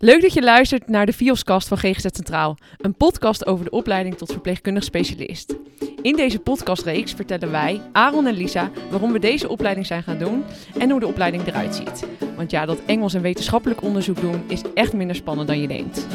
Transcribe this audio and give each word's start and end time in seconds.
Leuk 0.00 0.22
dat 0.22 0.32
je 0.32 0.42
luistert 0.42 0.88
naar 0.88 1.06
de 1.06 1.12
Vioskast 1.12 1.68
van 1.68 1.78
GGZ 1.78 2.06
Centraal, 2.12 2.56
een 2.76 2.94
podcast 2.94 3.46
over 3.46 3.64
de 3.64 3.70
opleiding 3.70 4.16
tot 4.16 4.32
verpleegkundig 4.32 4.84
specialist. 4.84 5.54
In 6.02 6.16
deze 6.16 6.38
podcastreeks 6.38 7.12
vertellen 7.12 7.50
wij, 7.50 7.80
Aaron 7.92 8.26
en 8.26 8.34
Lisa, 8.34 8.70
waarom 8.90 9.12
we 9.12 9.18
deze 9.18 9.48
opleiding 9.48 9.86
zijn 9.86 10.02
gaan 10.02 10.18
doen 10.18 10.44
en 10.78 10.90
hoe 10.90 11.00
de 11.00 11.06
opleiding 11.06 11.46
eruit 11.46 11.74
ziet. 11.74 12.06
Want 12.36 12.50
ja, 12.50 12.66
dat 12.66 12.78
Engels 12.86 13.14
en 13.14 13.22
wetenschappelijk 13.22 13.82
onderzoek 13.82 14.20
doen 14.20 14.42
is 14.48 14.62
echt 14.74 14.92
minder 14.92 15.16
spannend 15.16 15.48
dan 15.48 15.60
je 15.60 15.68
denkt. 15.68 16.06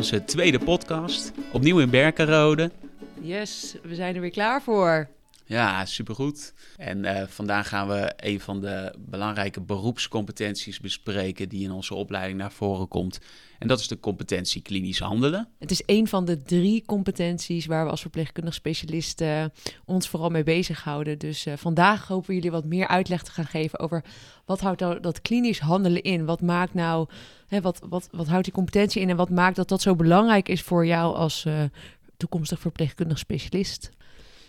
Onze 0.00 0.24
tweede 0.24 0.58
podcast, 0.58 1.32
opnieuw 1.52 1.78
in 1.78 1.90
Berkenrode. 1.90 2.70
Yes, 3.20 3.76
we 3.82 3.94
zijn 3.94 4.14
er 4.14 4.20
weer 4.20 4.30
klaar 4.30 4.62
voor. 4.62 5.08
Ja, 5.50 5.84
supergoed. 5.84 6.54
En 6.76 7.04
uh, 7.04 7.22
vandaag 7.26 7.68
gaan 7.68 7.88
we 7.88 8.12
een 8.16 8.40
van 8.40 8.60
de 8.60 8.94
belangrijke 8.98 9.60
beroepscompetenties 9.60 10.80
bespreken 10.80 11.48
die 11.48 11.64
in 11.64 11.70
onze 11.70 11.94
opleiding 11.94 12.38
naar 12.38 12.52
voren 12.52 12.88
komt. 12.88 13.18
En 13.58 13.68
dat 13.68 13.80
is 13.80 13.88
de 13.88 14.00
competentie 14.00 14.62
klinisch 14.62 14.98
handelen. 14.98 15.48
Het 15.58 15.70
is 15.70 15.82
een 15.86 16.08
van 16.08 16.24
de 16.24 16.42
drie 16.42 16.82
competenties 16.86 17.66
waar 17.66 17.84
we 17.84 17.90
als 17.90 18.00
verpleegkundig 18.00 18.54
specialisten 18.54 19.52
ons 19.84 20.08
vooral 20.08 20.30
mee 20.30 20.42
bezighouden. 20.42 21.18
Dus 21.18 21.46
uh, 21.46 21.54
vandaag 21.56 22.06
hopen 22.08 22.28
we 22.28 22.34
jullie 22.34 22.50
wat 22.50 22.64
meer 22.64 22.88
uitleg 22.88 23.22
te 23.22 23.30
gaan 23.30 23.46
geven 23.46 23.78
over 23.78 24.04
wat 24.44 24.60
houdt 24.60 24.80
nou 24.80 25.00
dat 25.00 25.20
klinisch 25.20 25.60
handelen 25.60 26.02
in? 26.02 26.24
Wat 26.24 26.40
maakt 26.40 26.74
nou, 26.74 27.08
hè, 27.46 27.60
wat, 27.60 27.80
wat, 27.88 28.08
wat 28.10 28.26
houdt 28.26 28.44
die 28.44 28.54
competentie 28.54 29.02
in 29.02 29.10
en 29.10 29.16
wat 29.16 29.30
maakt 29.30 29.56
dat 29.56 29.68
dat 29.68 29.82
zo 29.82 29.94
belangrijk 29.94 30.48
is 30.48 30.62
voor 30.62 30.86
jou 30.86 31.14
als 31.14 31.44
uh, 31.44 31.62
toekomstig 32.16 32.60
verpleegkundig 32.60 33.18
specialist? 33.18 33.90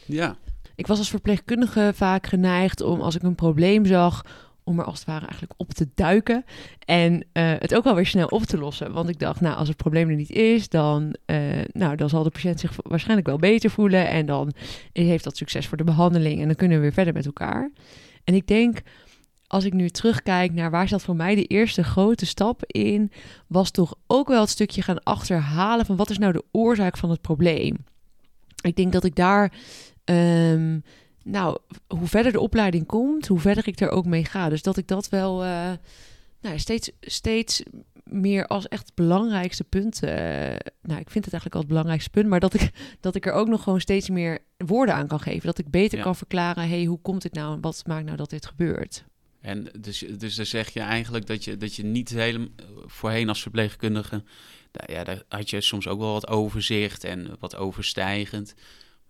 Ja, 0.05 0.37
ik 0.75 0.87
was 0.87 0.97
als 0.97 1.09
verpleegkundige 1.09 1.91
vaak 1.95 2.27
geneigd 2.27 2.81
om 2.81 3.01
als 3.01 3.15
ik 3.15 3.23
een 3.23 3.35
probleem 3.35 3.85
zag, 3.85 4.23
om 4.63 4.79
er 4.79 4.85
als 4.85 4.99
het 4.99 5.07
ware 5.07 5.25
eigenlijk 5.25 5.53
op 5.57 5.73
te 5.73 5.87
duiken 5.95 6.45
en 6.85 7.13
uh, 7.13 7.21
het 7.33 7.75
ook 7.75 7.83
wel 7.83 7.95
weer 7.95 8.05
snel 8.05 8.27
op 8.27 8.43
te 8.43 8.57
lossen. 8.57 8.93
Want 8.93 9.09
ik 9.09 9.19
dacht, 9.19 9.41
nou, 9.41 9.55
als 9.55 9.67
het 9.67 9.77
probleem 9.77 10.09
er 10.09 10.15
niet 10.15 10.29
is, 10.29 10.69
dan, 10.69 11.15
uh, 11.25 11.37
nou, 11.71 11.95
dan 11.95 12.09
zal 12.09 12.23
de 12.23 12.29
patiënt 12.29 12.59
zich 12.59 12.75
waarschijnlijk 12.81 13.27
wel 13.27 13.37
beter 13.37 13.69
voelen 13.69 14.07
en 14.07 14.25
dan 14.25 14.53
heeft 14.93 15.23
dat 15.23 15.37
succes 15.37 15.67
voor 15.67 15.77
de 15.77 15.83
behandeling 15.83 16.39
en 16.39 16.45
dan 16.45 16.55
kunnen 16.55 16.77
we 16.77 16.83
weer 16.83 16.93
verder 16.93 17.13
met 17.13 17.25
elkaar. 17.25 17.71
En 18.23 18.33
ik 18.33 18.47
denk, 18.47 18.81
als 19.47 19.65
ik 19.65 19.73
nu 19.73 19.89
terugkijk 19.89 20.53
naar 20.53 20.71
waar 20.71 20.87
zat 20.87 21.03
voor 21.03 21.15
mij 21.15 21.35
de 21.35 21.45
eerste 21.45 21.83
grote 21.83 22.25
stap 22.25 22.63
in, 22.65 23.11
was 23.47 23.71
toch 23.71 23.95
ook 24.07 24.27
wel 24.27 24.41
het 24.41 24.49
stukje 24.49 24.81
gaan 24.81 25.03
achterhalen 25.03 25.85
van 25.85 25.95
wat 25.95 26.09
is 26.09 26.17
nou 26.17 26.33
de 26.33 26.43
oorzaak 26.51 26.97
van 26.97 27.09
het 27.09 27.21
probleem. 27.21 27.75
Ik 28.61 28.75
denk 28.75 28.91
dat 28.91 29.03
ik 29.03 29.15
daar 29.15 29.51
Um, 30.11 30.83
nou, 31.23 31.57
hoe 31.87 32.07
verder 32.07 32.31
de 32.31 32.39
opleiding 32.39 32.85
komt, 32.85 33.27
hoe 33.27 33.39
verder 33.39 33.67
ik 33.67 33.79
er 33.79 33.89
ook 33.89 34.05
mee 34.05 34.25
ga. 34.25 34.49
Dus 34.49 34.61
dat 34.61 34.77
ik 34.77 34.87
dat 34.87 35.09
wel 35.09 35.43
uh, 35.43 35.71
nou, 36.41 36.59
steeds, 36.59 36.91
steeds 37.01 37.63
meer 38.03 38.47
als 38.47 38.67
echt 38.67 38.85
het 38.85 38.95
belangrijkste 38.95 39.63
punt. 39.63 40.03
Uh, 40.03 40.09
nou, 40.81 40.99
ik 40.99 41.09
vind 41.09 41.25
het 41.25 41.33
eigenlijk 41.33 41.53
al 41.53 41.59
het 41.59 41.69
belangrijkste 41.69 42.09
punt, 42.09 42.27
maar 42.27 42.39
dat 42.39 42.53
ik, 42.53 42.71
dat 42.99 43.15
ik 43.15 43.25
er 43.25 43.33
ook 43.33 43.47
nog 43.47 43.63
gewoon 43.63 43.81
steeds 43.81 44.09
meer 44.09 44.39
woorden 44.57 44.95
aan 44.95 45.07
kan 45.07 45.19
geven. 45.19 45.45
Dat 45.45 45.57
ik 45.57 45.69
beter 45.69 45.97
ja. 45.97 46.03
kan 46.03 46.15
verklaren: 46.15 46.69
hey, 46.69 46.85
hoe 46.85 47.01
komt 47.01 47.21
dit 47.21 47.33
nou 47.33 47.53
en 47.53 47.61
wat 47.61 47.83
maakt 47.85 48.05
nou 48.05 48.17
dat 48.17 48.29
dit 48.29 48.45
gebeurt? 48.45 49.03
En 49.41 49.67
dus, 49.79 49.99
dus 50.17 50.35
dan 50.35 50.45
zeg 50.45 50.69
je 50.69 50.79
eigenlijk 50.79 51.27
dat 51.27 51.43
je, 51.43 51.57
dat 51.57 51.75
je 51.75 51.83
niet 51.83 52.09
helemaal 52.09 52.47
voorheen 52.85 53.29
als 53.29 53.41
verpleegkundige. 53.41 54.23
Ja, 54.85 55.03
daar 55.03 55.23
had 55.27 55.49
je 55.49 55.61
soms 55.61 55.87
ook 55.87 55.99
wel 55.99 56.11
wat 56.11 56.27
overzicht 56.27 57.03
en 57.03 57.35
wat 57.39 57.55
overstijgend. 57.55 58.53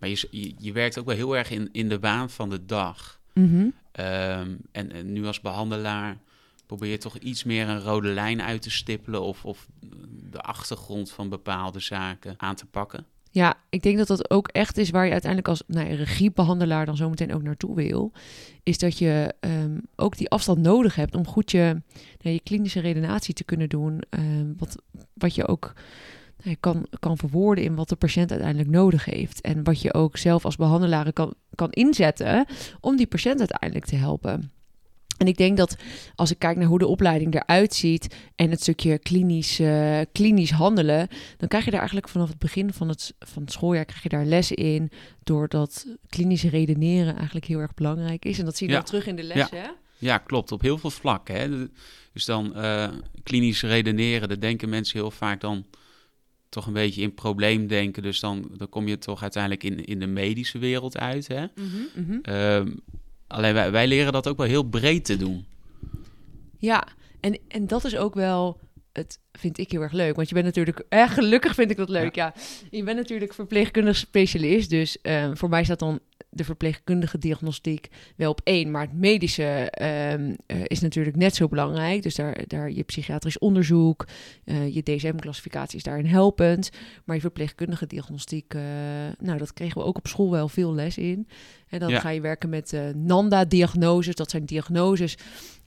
Maar 0.02 0.10
je, 0.10 0.28
je, 0.30 0.54
je, 0.58 0.72
werkt 0.72 0.98
ook 0.98 1.06
wel 1.06 1.16
heel 1.16 1.36
erg 1.36 1.50
in, 1.50 1.68
in 1.72 1.88
de 1.88 1.98
waan 1.98 2.30
van 2.30 2.50
de 2.50 2.64
dag. 2.64 3.20
Mm 3.34 3.48
-hmm. 3.48 3.60
um, 3.60 4.58
en, 4.72 4.92
en, 4.92 5.12
nu 5.12 5.26
als 5.26 5.40
behandelaar 5.40 6.18
probeer 6.66 6.90
je 6.90 6.98
toch 6.98 7.16
iets 7.16 7.44
meer 7.44 7.68
een 7.68 7.80
rode 7.80 8.08
lijn 8.08 8.42
uit 8.42 8.62
te 8.62 8.70
stippelen 8.70 9.22
of, 9.22 9.44
of 9.44 9.68
de 10.30 10.40
achtergrond 10.40 11.10
van 11.10 11.28
bepaalde 11.28 11.80
zaken 11.80 12.34
aan 12.36 12.54
te 12.54 12.66
pakken. 12.66 13.06
Ja, 13.30 13.54
ik 13.68 13.82
denk 13.82 13.98
dat 13.98 14.06
dat 14.06 14.30
ook 14.30 14.48
echt 14.48 14.76
is 14.76 14.90
waar 14.90 15.04
je 15.04 15.12
uiteindelijk 15.12 15.48
als 15.48 15.62
nou, 15.66 15.94
regiebehandelaar 15.94 16.86
dan 16.86 16.96
zometeen 16.96 17.34
ook 17.34 17.42
naartoe 17.42 17.74
wil. 17.74 18.12
Is 18.62 18.78
dat 18.78 18.98
je 18.98 19.34
um, 19.40 19.80
ook 19.96 20.16
die 20.16 20.30
afstand 20.30 20.58
nodig 20.58 20.94
hebt 20.94 21.14
om 21.14 21.26
goed 21.26 21.50
je, 21.50 21.82
nou, 22.20 22.34
je 22.34 22.40
klinische 22.40 22.80
redenatie 22.80 23.34
te 23.34 23.44
kunnen 23.44 23.68
doen. 23.68 24.02
Um, 24.10 24.54
wat, 24.58 24.76
wat 25.14 25.34
je 25.34 25.48
ook 25.48 25.72
kan, 26.60 26.86
kan 26.98 27.16
verwoorden 27.18 27.64
in 27.64 27.74
wat 27.74 27.88
de 27.88 27.96
patiënt 27.96 28.30
uiteindelijk 28.30 28.70
nodig 28.70 29.04
heeft. 29.04 29.40
En 29.40 29.64
wat 29.64 29.82
je 29.82 29.94
ook 29.94 30.16
zelf 30.16 30.44
als 30.44 30.56
behandelaar 30.56 31.12
kan, 31.12 31.34
kan 31.54 31.70
inzetten 31.70 32.46
om 32.80 32.96
die 32.96 33.06
patiënt 33.06 33.38
uiteindelijk 33.38 33.84
te 33.84 33.96
helpen. 33.96 34.52
En 35.18 35.28
ik 35.28 35.36
denk 35.36 35.56
dat 35.56 35.76
als 36.14 36.30
ik 36.30 36.38
kijk 36.38 36.56
naar 36.56 36.66
hoe 36.66 36.78
de 36.78 36.86
opleiding 36.86 37.34
eruit 37.34 37.74
ziet 37.74 38.14
en 38.36 38.50
het 38.50 38.60
stukje 38.60 38.98
klinisch, 38.98 39.60
uh, 39.60 40.00
klinisch 40.12 40.50
handelen, 40.50 41.08
dan 41.36 41.48
krijg 41.48 41.64
je 41.64 41.70
daar 41.70 41.80
eigenlijk 41.80 42.08
vanaf 42.08 42.28
het 42.28 42.38
begin 42.38 42.72
van 42.72 42.88
het, 42.88 43.14
van 43.18 43.42
het 43.42 43.52
schooljaar 43.52 43.84
krijg 43.84 44.02
je 44.02 44.08
daar 44.08 44.24
lessen 44.24 44.56
in, 44.56 44.90
doordat 45.22 45.86
klinische 46.08 46.48
redeneren 46.48 47.16
eigenlijk 47.16 47.46
heel 47.46 47.58
erg 47.58 47.74
belangrijk 47.74 48.24
is. 48.24 48.38
En 48.38 48.44
dat 48.44 48.56
zie 48.56 48.66
je 48.66 48.72
Ja. 48.72 48.78
dan 48.78 48.88
terug 48.88 49.06
in 49.06 49.16
de 49.16 49.22
lessen. 49.22 49.56
Ja. 49.56 49.62
hè? 49.62 49.68
Ja, 49.98 50.18
klopt. 50.18 50.52
Op 50.52 50.60
heel 50.60 50.78
veel 50.78 50.90
vlakken. 50.90 51.34
Hè. 51.34 51.66
Dus 52.12 52.24
dan 52.24 52.56
eh 52.56 52.88
klinisch 53.22 53.62
redeneren, 53.62 54.28
daar 54.28 54.40
denken 54.40 54.68
mensen 54.68 54.98
heel 54.98 55.10
vaak 55.10 55.40
dan 55.40 55.64
toch 56.52 56.66
een 56.66 56.72
beetje 56.72 57.02
in 57.02 57.14
probleemdenken. 57.14 58.02
Dus 58.02 58.20
dan, 58.20 58.50
dan 58.56 58.68
kom 58.68 58.88
je 58.88 58.98
toch 58.98 59.22
uiteindelijk 59.22 59.64
in, 59.64 59.84
in 59.84 59.98
de 59.98 60.06
medische 60.06 60.58
wereld 60.58 60.98
uit. 60.98 61.28
Hè? 61.28 61.44
Mhm, 61.54 62.06
mhm. 62.06 62.18
Ehm, 62.22 62.72
alleen 63.26 63.54
wij, 63.54 63.70
wij 63.70 63.86
leren 63.86 64.12
dat 64.12 64.28
ook 64.28 64.36
wel 64.36 64.46
heel 64.46 64.62
breed 64.62 65.04
te 65.04 65.16
doen. 65.16 65.44
Ja, 66.58 66.86
en, 67.20 67.38
en 67.48 67.66
dat 67.66 67.84
is 67.84 67.96
ook 67.96 68.14
wel, 68.14 68.60
het 68.92 69.18
vind 69.32 69.58
ik 69.58 69.70
heel 69.70 69.80
erg 69.80 69.92
leuk. 69.92 70.16
Want 70.16 70.28
je 70.28 70.34
bent 70.34 70.46
natuurlijk, 70.46 70.84
eh, 70.88 71.10
gelukkig 71.10 71.54
vind 71.54 71.70
ik 71.70 71.76
dat 71.76 71.88
leuk, 71.88 72.14
ja. 72.14 72.34
Je 72.70 72.82
bent 72.82 72.96
natuurlijk 72.96 73.34
verpleegkundig 73.34 73.96
specialist. 73.96 74.70
Dus 74.70 75.00
ehm, 75.00 75.34
voor 75.34 75.48
mij 75.48 75.64
staat 75.64 75.78
dan 75.78 76.00
de 76.34 76.44
verpleegkundige 76.44 77.18
diagnostiek 77.18 77.88
wel 78.16 78.30
op 78.30 78.40
één. 78.44 78.70
Maar 78.70 78.82
het 78.82 78.92
medische 78.92 79.70
ehm, 79.70 80.34
eh, 80.46 80.60
is 80.66 80.80
natuurlijk 80.80 81.16
net 81.16 81.34
zo 81.34 81.48
belangrijk. 81.48 82.02
Dus 82.02 82.14
daar, 82.14 82.44
daar 82.46 82.70
je 82.70 82.82
psychiatrisch 82.82 83.38
onderzoek, 83.38 84.06
eh, 84.44 84.74
je 84.74 84.82
DSM-classificatie 84.82 85.76
is 85.76 85.82
daarin 85.82 86.06
helpend. 86.06 86.70
Maar 87.04 87.16
je 87.16 87.22
verpleegkundige 87.22 87.86
diagnostiek, 87.86 88.54
eh, 88.54 88.62
nou, 89.18 89.38
dat 89.38 89.52
kregen 89.52 89.80
we 89.80 89.86
ook 89.86 89.96
op 89.96 90.06
school 90.06 90.30
wel 90.30 90.48
veel 90.48 90.74
les 90.74 90.98
in. 90.98 91.28
En 91.68 91.78
dan 91.78 91.88
Ja. 91.90 92.00
ga 92.00 92.08
je 92.08 92.20
werken 92.20 92.48
met 92.48 92.76
NANDA-diagnoses. 92.94 94.14
Dat 94.14 94.30
zijn 94.30 94.44
diagnoses 94.44 95.16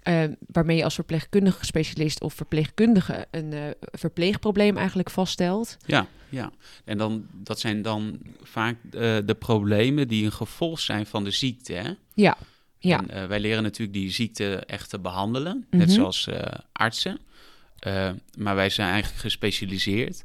eh, 0.06 0.24
waarmee 0.48 0.78
je 0.78 0.84
als 0.84 0.94
verpleegkundige 0.96 1.66
specialist 1.66 2.22
of 2.22 2.34
verpleegkundige 2.34 3.28
een 3.32 3.54
eh, 3.54 3.62
verpleegprobleem 3.92 4.78
eigenlijk 4.78 5.10
vaststelt. 5.10 5.78
Ja, 5.86 6.08
ja. 6.30 6.52
En 6.84 6.98
dan, 6.98 7.26
dat 7.32 7.60
zijn 7.60 7.82
dan 7.82 8.20
vaak 8.44 8.76
eh, 8.84 9.18
de 9.26 9.36
problemen 9.40 10.08
die 10.08 10.26
een 10.26 10.32
gevolg 10.32 10.80
zijn 10.80 11.06
van 11.06 11.24
de 11.24 11.32
ziekte. 11.32 11.74
Hè? 11.74 11.92
Ja, 12.14 12.38
ja. 12.78 12.98
En, 13.00 13.10
eh, 13.10 13.26
wij 13.28 13.40
leren 13.40 13.64
natuurlijk 13.64 13.98
die 13.98 14.12
ziekte 14.12 14.56
echt 14.56 14.90
te 14.90 15.00
behandelen, 15.00 15.68
net 15.70 15.88
Mhm. 15.88 15.96
zoals 15.96 16.30
artsen. 16.72 17.20
Maar 18.38 18.56
wij 18.56 18.70
zijn 18.70 18.90
eigenlijk 18.92 19.22
gespecialiseerd 19.22 20.24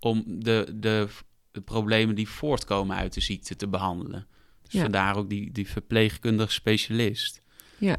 om 0.00 0.24
de, 0.26 0.72
de, 0.74 1.08
de 1.52 1.60
problemen 1.60 2.14
die 2.14 2.28
voortkomen 2.28 2.96
uit 2.96 3.14
de 3.14 3.20
ziekte 3.20 3.56
te 3.56 3.68
behandelen. 3.68 4.26
Dus 4.62 4.72
Ja. 4.72 4.82
vandaar 4.82 5.16
ook 5.16 5.28
die, 5.28 5.52
die 5.52 5.68
verpleegkundig 5.68 6.52
specialist. 6.52 7.40
Ja, 7.78 7.96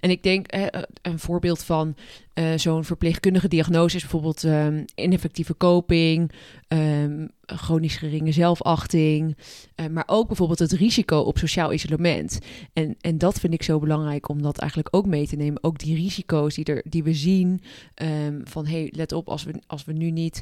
en 0.00 0.10
ik 0.10 0.22
denk 0.22 0.46
eh, 0.46 0.82
een 1.02 1.18
voorbeeld 1.18 1.62
van 1.64 1.96
eh, 2.32 2.52
zo'n 2.56 2.84
verpleegkundige 2.84 3.48
diagnose 3.48 3.96
is 3.96 4.02
bijvoorbeeld 4.02 4.44
ehm, 4.44 4.84
ineffectieve 4.94 5.56
coping, 5.56 6.32
ehm, 6.68 7.26
chronisch 7.46 7.96
geringe 7.96 8.32
zelfachting, 8.32 9.36
eh, 9.74 9.86
maar 9.86 10.04
ook 10.06 10.26
bijvoorbeeld 10.26 10.58
het 10.58 10.72
risico 10.72 11.18
op 11.18 11.38
sociaal 11.38 11.72
isolement. 11.72 12.38
En, 12.72 12.96
en 13.00 13.18
dat 13.18 13.40
vind 13.40 13.54
ik 13.54 13.62
zo 13.62 13.78
belangrijk 13.78 14.28
om 14.28 14.42
dat 14.42 14.58
eigenlijk 14.58 14.96
ook 14.96 15.06
mee 15.06 15.26
te 15.26 15.36
nemen. 15.36 15.64
Ook 15.64 15.78
die 15.78 15.94
risico's 15.94 16.54
die, 16.54 16.64
er, 16.64 16.84
die 16.88 17.02
we 17.02 17.14
zien 17.14 17.60
ehm, 17.94 18.40
van 18.44 18.66
hey, 18.66 18.92
let 18.96 19.12
op, 19.12 19.28
als 19.28 19.44
we, 19.44 19.54
als 19.66 19.84
we 19.84 19.92
nu 19.92 20.10
niet 20.10 20.40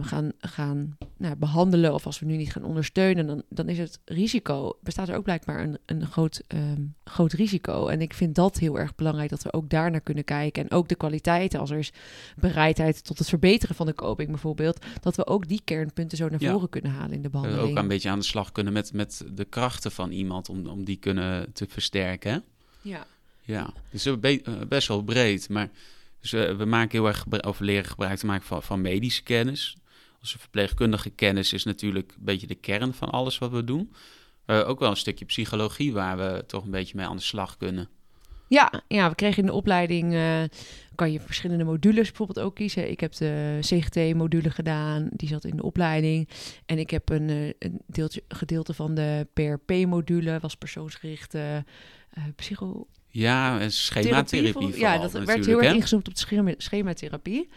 gaan, 0.00 0.32
gaan 0.38 0.96
nou, 1.16 1.36
behandelen 1.36 1.94
of 1.94 2.06
als 2.06 2.18
we 2.18 2.26
nu 2.26 2.36
niet 2.36 2.52
gaan 2.52 2.64
ondersteunen, 2.64 3.26
dan, 3.26 3.42
dan 3.48 3.68
is 3.68 3.78
het 3.78 4.00
risico, 4.04 4.76
bestaat 4.82 5.08
er 5.08 5.16
ook 5.16 5.24
blijkbaar 5.24 5.60
een, 5.60 5.78
een 5.86 6.06
groot, 6.06 6.42
groot 7.04 7.32
risico. 7.32 7.86
En 7.86 8.00
ik 8.00 8.14
vind 8.14 8.34
dat 8.34 8.58
heel 8.58 8.78
erg 8.78 8.94
belangrijk 8.94 9.30
dat 9.30 9.42
we 9.42 9.52
ook 9.52 9.70
daar 9.70 9.90
naar 9.90 10.00
kunnen 10.00 10.24
kijken. 10.24 10.62
En 10.62 10.76
ook 10.76 10.88
de 10.88 10.96
kwaliteiten, 11.20 11.60
als 11.60 11.70
er 11.70 11.78
is 11.78 11.92
bereidheid 12.36 13.04
tot 13.04 13.18
het 13.18 13.28
verbeteren 13.28 13.74
van 13.76 13.86
de 13.86 13.92
koping 13.92 14.28
bijvoorbeeld, 14.28 14.84
dat 15.00 15.16
we 15.16 15.26
ook 15.26 15.48
die 15.48 15.60
kernpunten 15.64 16.18
zo 16.18 16.28
naar 16.28 16.40
Ja. 16.42 16.52
voren 16.52 16.68
kunnen 16.68 16.90
halen 16.90 17.12
in 17.16 17.22
de 17.22 17.30
behandeling. 17.30 17.68
ook 17.70 17.76
een 17.76 17.88
beetje 17.88 18.08
aan 18.10 18.18
de 18.18 18.24
slag 18.24 18.52
kunnen 18.52 18.72
met, 18.72 18.92
met 18.92 19.24
de 19.32 19.44
krachten 19.44 19.92
van 19.92 20.10
iemand 20.10 20.48
om, 20.48 20.66
om 20.66 20.84
die 20.84 20.96
kunnen 20.96 21.52
te 21.52 21.66
versterken. 21.68 22.32
Hè? 22.32 22.38
Ja. 22.82 23.06
Ja, 23.42 23.72
dus 23.90 24.06
eh, 24.06 24.40
best 24.68 24.88
wel 24.88 25.02
breed. 25.02 25.48
Maar 25.48 25.70
dus, 26.20 26.30
we 26.30 26.64
maken 26.66 26.98
heel 26.98 27.06
erg 27.06 27.26
of 27.46 27.60
leren 27.60 27.84
gebruik 27.84 28.18
te 28.18 28.26
maken 28.26 28.46
van, 28.46 28.62
van 28.62 28.80
medische 28.80 29.22
kennis. 29.22 29.76
Onze 30.20 30.38
verpleegkundige 30.38 31.10
kennis 31.10 31.52
is 31.52 31.64
natuurlijk 31.64 32.12
een 32.18 32.24
beetje 32.24 32.46
de 32.46 32.54
kern 32.54 32.94
van 32.94 33.10
alles 33.10 33.38
wat 33.38 33.50
we 33.50 33.64
doen. 33.64 33.92
Eh, 34.46 34.68
ook 34.68 34.78
wel 34.78 34.90
een 34.90 34.96
stukje 34.96 35.24
psychologie 35.24 35.92
waar 35.92 36.16
we 36.16 36.44
toch 36.46 36.64
een 36.64 36.70
beetje 36.70 36.96
mee 36.96 37.06
aan 37.06 37.16
de 37.16 37.22
slag 37.22 37.56
kunnen. 37.56 37.88
Ja, 38.48 38.82
ja, 38.88 39.08
we 39.08 39.14
kregen 39.14 39.40
in 39.40 39.46
de 39.46 39.52
opleiding, 39.52 40.14
eh, 40.14 40.42
kan 40.94 41.12
je 41.12 41.20
verschillende 41.20 41.64
modules 41.64 42.08
bijvoorbeeld 42.08 42.46
ook 42.46 42.54
kiezen. 42.54 42.90
Ik 42.90 43.00
heb 43.00 43.12
de 43.12 43.58
CGT-module 43.60 44.50
gedaan, 44.50 45.08
die 45.12 45.28
zat 45.28 45.44
in 45.44 45.56
de 45.56 45.62
opleiding. 45.62 46.28
En 46.66 46.78
ik 46.78 46.90
heb 46.90 47.08
een, 47.08 47.28
eh, 47.28 47.46
een 47.58 47.80
deeltje, 47.86 48.22
gedeelte 48.28 48.74
van 48.74 48.94
de 48.94 49.26
PRP-module, 49.32 50.38
was 50.40 50.56
persoonsgerichte 50.56 51.64
eh 52.10 52.22
psycho... 52.36 52.86
Ja, 53.08 53.60
en 53.60 53.72
schematherapie 53.72 54.78
Ja, 54.78 54.98
dat 54.98 55.12
werd 55.12 55.46
heel 55.46 55.62
erg 55.62 55.74
ingezoomd 55.74 56.08
op 56.08 56.14
de 56.14 56.20
schema, 56.20 56.54
schematherapie. 56.56 57.48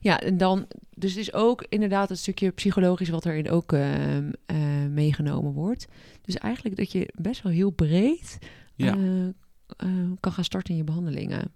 Ja, 0.00 0.20
en 0.20 0.36
dan, 0.36 0.66
dus 0.94 1.10
het 1.10 1.20
is 1.20 1.32
ook 1.32 1.64
inderdaad 1.68 2.10
een 2.10 2.16
stukje 2.16 2.50
psychologisch 2.50 3.08
wat 3.08 3.26
erin 3.26 3.50
ook 3.50 3.72
ehm, 3.72 4.30
eh, 4.46 4.56
meegenomen 4.90 5.52
wordt. 5.52 5.86
Dus 6.22 6.36
eigenlijk 6.36 6.76
dat 6.76 6.92
je 6.92 7.08
best 7.14 7.42
wel 7.42 7.52
heel 7.52 7.70
breed 7.70 8.38
Ja. 8.74 8.96
Eh, 9.66 10.10
kan 10.20 10.32
gaan 10.32 10.44
starten 10.44 10.70
in 10.70 10.76
je 10.76 10.84
behandelingen. 10.84 11.52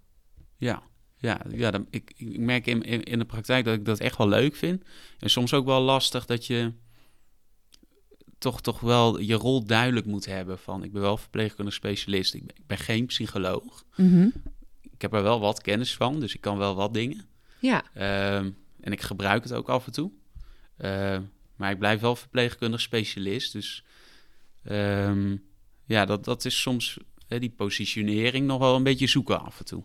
Ja, 0.57 0.83
ja, 1.17 1.41
ja 1.51 1.71
dan, 1.71 1.87
ik, 1.89 2.13
ik 2.15 2.37
merk 2.37 2.65
in, 2.65 2.81
in, 2.83 3.03
in 3.03 3.19
de 3.19 3.25
praktijk 3.25 3.65
dat 3.65 3.73
ik 3.73 3.85
dat 3.85 3.99
echt 3.99 4.17
wel 4.17 4.27
leuk 4.27 4.55
vind. 4.55 4.83
En 5.19 5.29
soms 5.29 5.53
ook 5.53 5.65
wel 5.65 5.81
lastig 5.81 6.25
dat 6.25 6.45
je 6.45 6.73
toch, 8.37 8.61
toch 8.61 8.79
wel 8.79 9.19
je 9.19 9.33
rol 9.33 9.65
duidelijk 9.65 10.05
moet 10.05 10.25
hebben. 10.25 10.59
Van 10.59 10.83
ik 10.83 10.91
ben 10.91 11.01
wel 11.01 11.17
verpleegkundig 11.17 11.73
specialist, 11.73 12.33
ik 12.33 12.45
ben, 12.45 12.55
ik 12.55 12.67
ben 12.67 12.77
geen 12.77 13.05
psycholoog. 13.05 13.85
Ik 14.91 15.01
heb 15.01 15.13
er 15.13 15.23
wel 15.23 15.39
wat 15.39 15.61
kennis 15.61 15.95
van, 15.95 16.19
dus 16.19 16.35
ik 16.35 16.41
kan 16.41 16.57
wel 16.57 16.75
wat 16.75 16.93
dingen. 16.93 17.27
Ja, 17.59 17.83
Ehm, 17.93 18.51
en 18.79 18.91
ik 18.91 19.01
gebruik 19.01 19.43
het 19.43 19.53
ook 19.53 19.69
af 19.69 19.85
en 19.85 19.91
toe. 19.91 20.11
Ehm, 20.77 21.21
maar 21.55 21.71
ik 21.71 21.79
blijf 21.79 21.99
wel 21.99 22.15
verpleegkundig 22.15 22.81
specialist. 22.81 23.53
Dus 23.53 23.83
ehm, 24.63 25.35
ja, 25.85 26.05
dat, 26.05 26.23
dat 26.23 26.45
is 26.45 26.61
soms 26.61 26.97
die 27.29 27.53
positionering 27.55 28.47
nog 28.47 28.59
wel 28.59 28.75
een 28.75 28.83
beetje 28.83 29.07
zoeken 29.07 29.41
af 29.41 29.59
en 29.59 29.65
toe. 29.65 29.83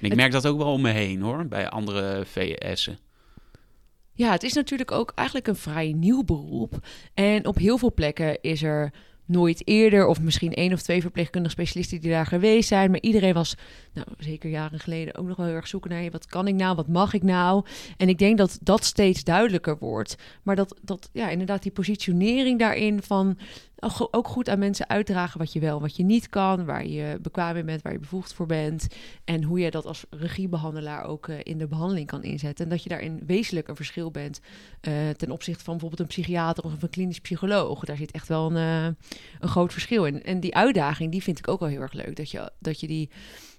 En 0.00 0.10
ik 0.10 0.16
merk 0.16 0.32
dat 0.32 0.46
ook 0.46 0.58
wel 0.58 0.72
om 0.72 0.80
me 0.80 0.90
heen 0.90 1.20
hoor, 1.20 1.46
bij 1.46 1.68
andere 1.68 2.26
VS'en. 2.26 2.98
Ja, 4.14 4.30
het 4.30 4.42
is 4.42 4.52
natuurlijk 4.52 4.90
ook 4.90 5.12
eigenlijk 5.14 5.46
een 5.46 5.56
vrij 5.56 5.92
nieuw 5.92 6.24
beroep. 6.24 6.86
En 7.14 7.46
op 7.46 7.56
heel 7.56 7.78
veel 7.78 7.92
plekken 7.92 8.40
is 8.40 8.62
er 8.62 8.92
nooit 9.24 9.62
eerder, 9.66 10.06
of 10.06 10.20
misschien 10.20 10.54
één 10.54 10.72
of 10.72 10.82
twee 10.82 11.00
verpleegkundige 11.00 11.54
specialisten 11.54 12.00
die 12.00 12.10
daar 12.10 12.26
geweest 12.26 12.68
zijn. 12.68 12.90
Maar 12.90 13.00
iedereen 13.00 13.34
was, 13.34 13.54
nou, 13.92 14.06
zeker 14.18 14.50
jaren 14.50 14.78
geleden, 14.78 15.14
ook 15.14 15.26
nog 15.26 15.36
wel 15.36 15.46
heel 15.46 15.54
erg 15.54 15.68
zoeken 15.68 15.90
naar 15.90 16.10
wat 16.10 16.26
kan 16.26 16.46
ik 16.46 16.54
nou, 16.54 16.76
wat 16.76 16.88
mag 16.88 17.14
ik 17.14 17.22
nou. 17.22 17.64
En 17.96 18.08
ik 18.08 18.18
denk 18.18 18.38
dat 18.38 18.58
dat 18.62 18.84
steeds 18.84 19.24
duidelijker 19.24 19.78
wordt. 19.78 20.16
Maar 20.42 20.56
dat, 20.56 20.78
dat 20.82 21.10
ja, 21.12 21.28
inderdaad, 21.28 21.62
die 21.62 21.72
positionering 21.72 22.58
daarin 22.58 23.02
van 23.02 23.38
ook 24.10 24.28
goed 24.28 24.48
aan 24.48 24.58
mensen 24.58 24.88
uitdragen 24.88 25.38
wat 25.38 25.52
je 25.52 25.60
wel, 25.60 25.80
wat 25.80 25.96
je 25.96 26.02
niet 26.02 26.28
kan, 26.28 26.64
waar 26.64 26.86
je 26.86 27.18
bekwaam 27.22 27.56
in 27.56 27.66
bent, 27.66 27.82
waar 27.82 27.92
je 27.92 27.98
bevoegd 27.98 28.34
voor 28.34 28.46
bent. 28.46 28.86
En 29.24 29.42
hoe 29.42 29.60
je 29.60 29.70
dat 29.70 29.86
als 29.86 30.04
regiebehandelaar 30.10 31.04
ook 31.04 31.28
eh, 31.28 31.36
in 31.42 31.58
de 31.58 31.66
behandeling 31.66 32.06
kan 32.06 32.22
inzetten. 32.22 32.64
En 32.64 32.70
dat 32.70 32.82
je 32.82 32.88
daarin 32.88 33.22
wezenlijk 33.26 33.68
een 33.68 33.76
verschil 33.76 34.10
bent 34.10 34.40
eh, 34.80 34.92
ten 35.16 35.30
opzichte 35.30 35.64
van 35.64 35.72
bijvoorbeeld 35.72 36.00
een 36.00 36.16
psychiater 36.16 36.64
of 36.64 36.82
een 36.82 36.90
klinisch 36.90 37.20
psycholoog. 37.20 37.84
Daar 37.84 37.96
zit 37.96 38.10
echt 38.10 38.28
wel 38.28 38.50
een, 38.50 38.56
eh, 38.56 39.06
een 39.40 39.48
groot 39.48 39.72
verschil 39.72 40.04
in. 40.04 40.22
En 40.22 40.40
die 40.40 40.54
uitdaging, 40.54 41.10
die 41.10 41.22
vind 41.22 41.38
ik 41.38 41.48
ook 41.48 41.60
wel 41.60 41.68
heel 41.68 41.80
erg 41.80 41.92
leuk. 41.92 42.16
Dat 42.16 42.30
je, 42.30 42.50
dat 42.58 42.80
je 42.80 42.86
die, 42.86 43.10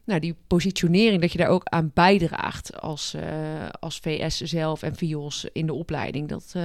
nou, 0.03 0.19
die 0.19 0.35
positionering, 0.47 1.21
dat 1.21 1.31
je 1.31 1.37
daar 1.37 1.47
ook 1.47 1.65
aan 1.65 1.91
bijdraagt 1.93 2.81
als, 2.81 3.15
als 3.79 3.99
VS 3.99 4.41
zelf 4.41 4.83
en 4.83 4.95
VIOS 4.95 5.45
in 5.53 5.65
de 5.65 5.73
opleiding. 5.73 6.29
Dat, 6.29 6.55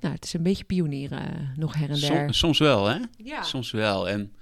nou, 0.00 0.14
het 0.14 0.24
is 0.24 0.32
een 0.32 0.42
beetje 0.42 0.64
pionieren 0.64 1.18
eh, 1.34 1.56
nog 1.56 1.74
her 1.74 1.90
en 1.90 2.00
der. 2.00 2.16
Som- 2.16 2.32
soms 2.32 2.58
wel, 2.58 2.86
hè? 2.86 2.98
ja. 3.16 3.42
Soms 3.42 3.70
wel. 3.70 4.08
En 4.08 4.32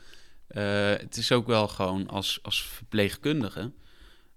eh, 0.46 0.90
het 0.90 1.16
is 1.16 1.32
ook 1.32 1.46
wel 1.46 1.68
gewoon 1.68 2.08
als, 2.08 2.38
als 2.42 2.62
verpleegkundige... 2.62 3.72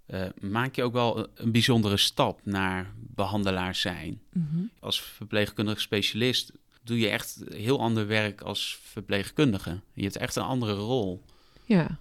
eh, 0.06 0.26
maak 0.42 0.76
je 0.76 0.84
ook 0.84 0.94
wel 0.94 1.28
een 1.36 1.52
bijzondere 1.52 1.98
stap 1.98 2.40
naar 2.44 2.92
behandelaar 2.98 3.76
zijn. 3.76 4.22
Mhm. 4.34 4.62
als 4.80 5.02
verpleegkundig 5.02 5.82
specialist 5.82 6.52
doe 6.84 7.00
je 7.00 7.10
echt 7.10 7.44
heel 7.54 7.80
ander 7.80 8.08
werk 8.08 8.42
als 8.42 8.80
verpleegkundige. 8.84 9.80
Je 9.94 10.04
hebt 10.04 10.18
echt 10.18 10.36
een 10.36 10.44
andere 10.44 10.74
rol. 10.74 11.24
ja. 11.66 12.00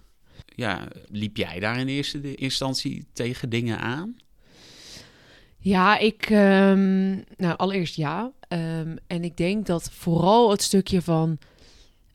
Ja, 0.55 0.87
liep 1.09 1.37
jij 1.37 1.59
daar 1.59 1.77
in 1.79 1.87
eerste 1.87 2.35
instantie 2.35 3.05
tegen 3.13 3.49
dingen 3.49 3.79
aan? 3.79 4.15
Ja, 5.57 5.97
ik. 5.97 6.25
ehm, 6.29 7.09
nou, 7.37 7.57
allereerst 7.57 7.95
ja. 7.95 8.31
Ehm, 8.49 8.95
en 9.07 9.23
ik 9.23 9.37
denk 9.37 9.65
dat 9.65 9.89
vooral 9.91 10.51
het 10.51 10.61
stukje 10.61 11.01
van. 11.01 11.37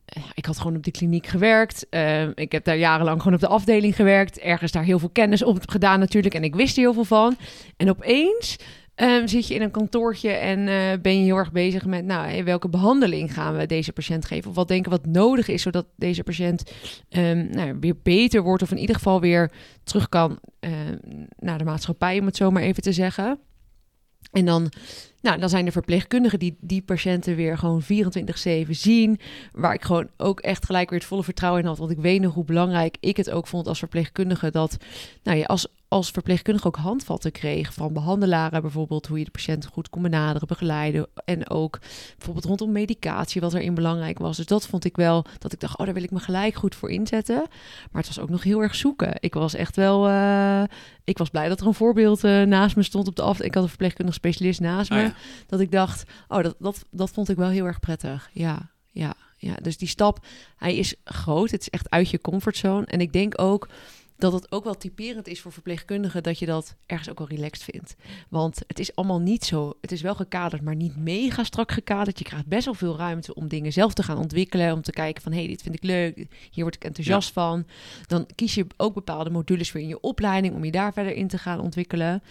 eh, 0.05 0.23
Ik 0.35 0.45
had 0.47 0.59
gewoon 0.59 0.77
op 0.77 0.83
de 0.83 0.91
kliniek 0.91 1.27
gewerkt. 1.27 1.87
Ehm, 1.91 2.33
ik 2.35 2.53
heb 2.53 2.65
daar 2.65 2.77
jarenlang 2.77 3.19
gewoon 3.19 3.35
op 3.35 3.41
de 3.41 3.49
afdeling 3.49 3.97
gewerkt. 3.97 4.39
Ergens 4.39 4.73
daar 4.73 4.85
heel 4.85 4.99
veel 4.99 5.09
kennis 5.09 5.43
op 5.43 5.59
gedaan 5.71 5.99
natuurlijk. 5.99 6.35
En 6.35 6.45
ik 6.45 6.55
wist 6.55 6.77
er 6.77 6.83
heel 6.83 6.93
veel 6.95 7.05
van. 7.05 7.37
En 7.77 7.91
opeens 7.91 8.57
ehm, 8.95 9.27
zit 9.27 9.47
je 9.49 9.55
in 9.55 9.63
een 9.63 9.71
kantoortje 9.71 10.31
en 10.31 10.69
eh, 10.69 11.01
ben 11.03 11.19
je 11.19 11.25
heel 11.25 11.37
erg 11.37 11.53
bezig 11.53 11.85
met... 11.85 12.05
nou, 12.05 12.45
welke 12.45 12.69
behandeling 12.69 13.35
gaan 13.35 13.57
we 13.57 13.67
deze 13.67 13.93
patiënt 13.93 14.25
geven? 14.25 14.51
Of 14.51 14.57
wat 14.57 14.69
denken 14.69 14.91
wat 14.91 15.07
nodig 15.07 15.49
is, 15.49 15.63
zodat 15.63 15.87
deze 15.97 16.23
patiënt 16.23 16.73
nou, 17.51 17.77
weer 17.81 17.97
beter 18.03 18.43
wordt... 18.43 18.63
of 18.63 18.71
in 18.71 18.79
ieder 18.79 18.97
geval 18.97 19.21
weer 19.21 19.51
terug 19.85 20.09
kan 20.09 20.39
naar 21.39 21.59
de 21.59 21.65
maatschappij, 21.65 22.19
om 22.21 22.27
het 22.27 22.37
zo 22.37 22.51
maar 22.51 22.63
even 22.63 22.83
te 22.83 22.93
zeggen. 22.93 23.39
En 24.33 24.45
dan, 24.45 24.73
nou, 25.21 25.39
dan 25.39 25.49
zijn 25.49 25.67
er 25.67 25.73
verpleegkundigen 25.73 26.39
die 26.39 26.57
die 26.61 26.83
patiënten 26.83 27.37
weer 27.37 27.59
gewoon 27.59 27.83
24-7 27.83 28.71
zien. 28.71 29.21
Waar 29.53 29.75
ik 29.75 29.83
gewoon 29.83 30.09
ook 30.17 30.41
echt 30.41 30.65
gelijk 30.65 30.91
weer 30.91 30.99
het 30.99 31.09
volle 31.09 31.25
vertrouwen 31.25 31.63
in 31.63 31.69
had. 31.69 31.79
Want 31.79 31.91
ik 31.91 31.99
weet 31.99 32.21
nog 32.21 32.35
hoe 32.35 32.45
belangrijk 32.45 32.97
ik 33.01 33.17
het 33.17 33.31
ook 33.31 33.47
vond 33.47 33.69
als 33.69 33.79
verpleegkundige. 33.79 34.51
Dat 34.51 34.77
nou, 35.23 35.39
je 35.39 35.47
als, 35.47 35.67
als 35.95 36.11
verpleegkundige 36.11 36.67
ook 36.67 36.77
handvatten 36.77 37.33
kreeg 37.33 37.75
van 37.75 37.93
behandelaren. 37.93 38.63
Bijvoorbeeld 38.63 39.07
hoe 39.07 39.19
je 39.19 39.25
de 39.25 39.31
patiënt 39.31 39.67
goed 39.67 39.89
kon 39.89 40.03
benaderen, 40.03 40.49
begeleiden. 40.49 41.07
En 41.25 41.51
ook 41.51 41.79
bijvoorbeeld 42.17 42.45
rondom 42.45 42.73
medicatie, 42.73 43.41
wat 43.41 43.55
erin 43.55 43.75
belangrijk 43.75 44.19
was. 44.19 44.37
Dus 44.37 44.47
dat 44.47 44.67
vond 44.67 44.85
ik 44.85 44.97
wel, 44.97 45.25
dat 45.39 45.53
ik 45.53 45.61
dacht, 45.61 45.79
oh, 45.79 45.85
daar 45.85 45.95
wil 45.95 46.03
ik 46.03 46.11
me 46.11 46.19
gelijk 46.19 46.55
goed 46.55 46.75
voor 46.75 46.91
inzetten. 46.91 47.37
Maar 47.93 48.03
het 48.03 48.07
was 48.07 48.19
ook 48.19 48.29
nog 48.29 48.43
heel 48.43 48.63
erg 48.63 48.75
zoeken. 48.75 49.17
Ik 49.21 49.35
was 49.35 49.55
echt 49.55 49.77
wel, 49.77 50.09
eh, 50.09 50.63
ik 51.05 51.19
was 51.19 51.31
blij 51.31 51.49
dat 51.49 51.61
er 51.61 51.67
een 51.67 51.75
voorbeeld 51.75 52.25
eh, 52.25 52.43
naast 52.43 52.77
me 52.77 52.83
stond 52.83 53.09
op 53.09 53.17
de 53.17 53.23
af. 53.23 53.41
Ik 53.41 53.55
had 53.55 53.63
een 53.63 53.69
verpleegkundig 53.69 54.15
specialist 54.15 54.61
naast 54.61 54.91
me. 54.91 54.97
Ah, 54.97 55.03
ja. 55.03 55.15
Dat 55.47 55.61
ik 55.61 55.71
dacht, 55.71 56.05
oh, 56.29 56.43
dat, 56.43 56.55
dat, 56.59 56.85
dat 56.91 57.11
vond 57.11 57.29
ik 57.29 57.37
wel 57.37 57.49
heel 57.49 57.67
erg 57.67 57.81
prettig. 57.81 58.31
Ja, 58.33 58.71
ja, 58.91 59.15
ja. 59.37 59.55
Dus 59.63 59.77
die 59.77 59.89
stap, 59.89 60.25
hij 60.57 60.77
is 60.77 60.95
groot. 61.05 61.51
Het 61.51 61.61
is 61.61 61.71
echt 61.71 61.91
uit 61.91 62.11
je 62.11 62.21
comfortzone. 62.21 62.87
En 62.87 63.01
ik 63.01 63.13
denk 63.13 63.41
ook 63.41 63.69
dat 64.17 64.33
het 64.33 64.53
ook 64.53 64.65
wel 64.65 64.77
typerend 64.77 65.29
is 65.29 65.41
voor 65.41 65.53
verpleegkundigen 65.53 66.23
dat 66.23 66.39
je 66.39 66.47
dat 66.47 66.77
ergens 66.87 67.11
ook 67.11 67.19
wel 67.19 67.29
relaxed 67.29 67.65
vindt. 67.65 67.97
Want 68.29 68.61
het 68.67 68.79
is 68.79 68.97
allemaal 68.97 69.21
niet 69.21 69.45
zo, 69.45 69.73
het 69.81 69.93
is 69.93 70.03
wel 70.03 70.15
gekaderd, 70.15 70.63
maar 70.63 70.77
niet 70.77 70.97
mega 70.97 71.45
strak 71.45 71.73
gekaderd. 71.73 72.19
Je 72.19 72.25
krijgt 72.25 72.47
best 72.47 72.65
wel 72.65 72.75
veel 72.75 72.97
ruimte 72.97 73.35
om 73.35 73.49
dingen 73.49 73.73
zelf 73.73 73.95
te 73.95 74.03
gaan 74.03 74.19
ontwikkelen, 74.19 74.73
om 74.73 74.83
te 74.83 74.93
kijken 74.93 75.23
van 75.23 75.33
hé, 75.33 75.39
hey, 75.39 75.49
dit 75.49 75.63
vind 75.63 75.75
ik 75.75 75.83
leuk, 75.83 76.17
hier 76.51 76.63
word 76.63 76.75
ik 76.75 76.85
enthousiast 76.85 77.33
van. 77.33 77.67
Dan 78.07 78.27
kies 78.35 78.55
je 78.55 78.67
ook 78.77 78.95
bepaalde 78.95 79.31
modules 79.31 79.73
weer 79.73 79.83
in 79.83 79.89
je 79.89 80.01
opleiding 80.01 80.55
om 80.55 80.65
je 80.65 80.71
daar 80.71 80.93
verder 80.93 81.15
in 81.15 81.29
te 81.29 81.39
gaan 81.39 81.61
ontwikkelen. 81.61 82.23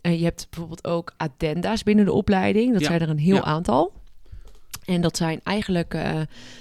En 0.00 0.18
je 0.18 0.24
hebt 0.24 0.46
bijvoorbeeld 0.50 0.86
ook 0.86 1.14
addenda's 1.16 1.82
binnen 1.82 2.04
de 2.04 2.12
opleiding. 2.12 2.72
Dat 2.72 2.80
Ja, 2.80 2.86
zijn 2.86 3.00
er 3.00 3.08
een 3.08 3.18
heel 3.18 3.34
ja. 3.34 3.42
aantal. 3.42 3.92
En 4.88 5.00
dat 5.00 5.16
zijn 5.16 5.40
eigenlijk, 5.42 5.94
eh, 5.94 6.20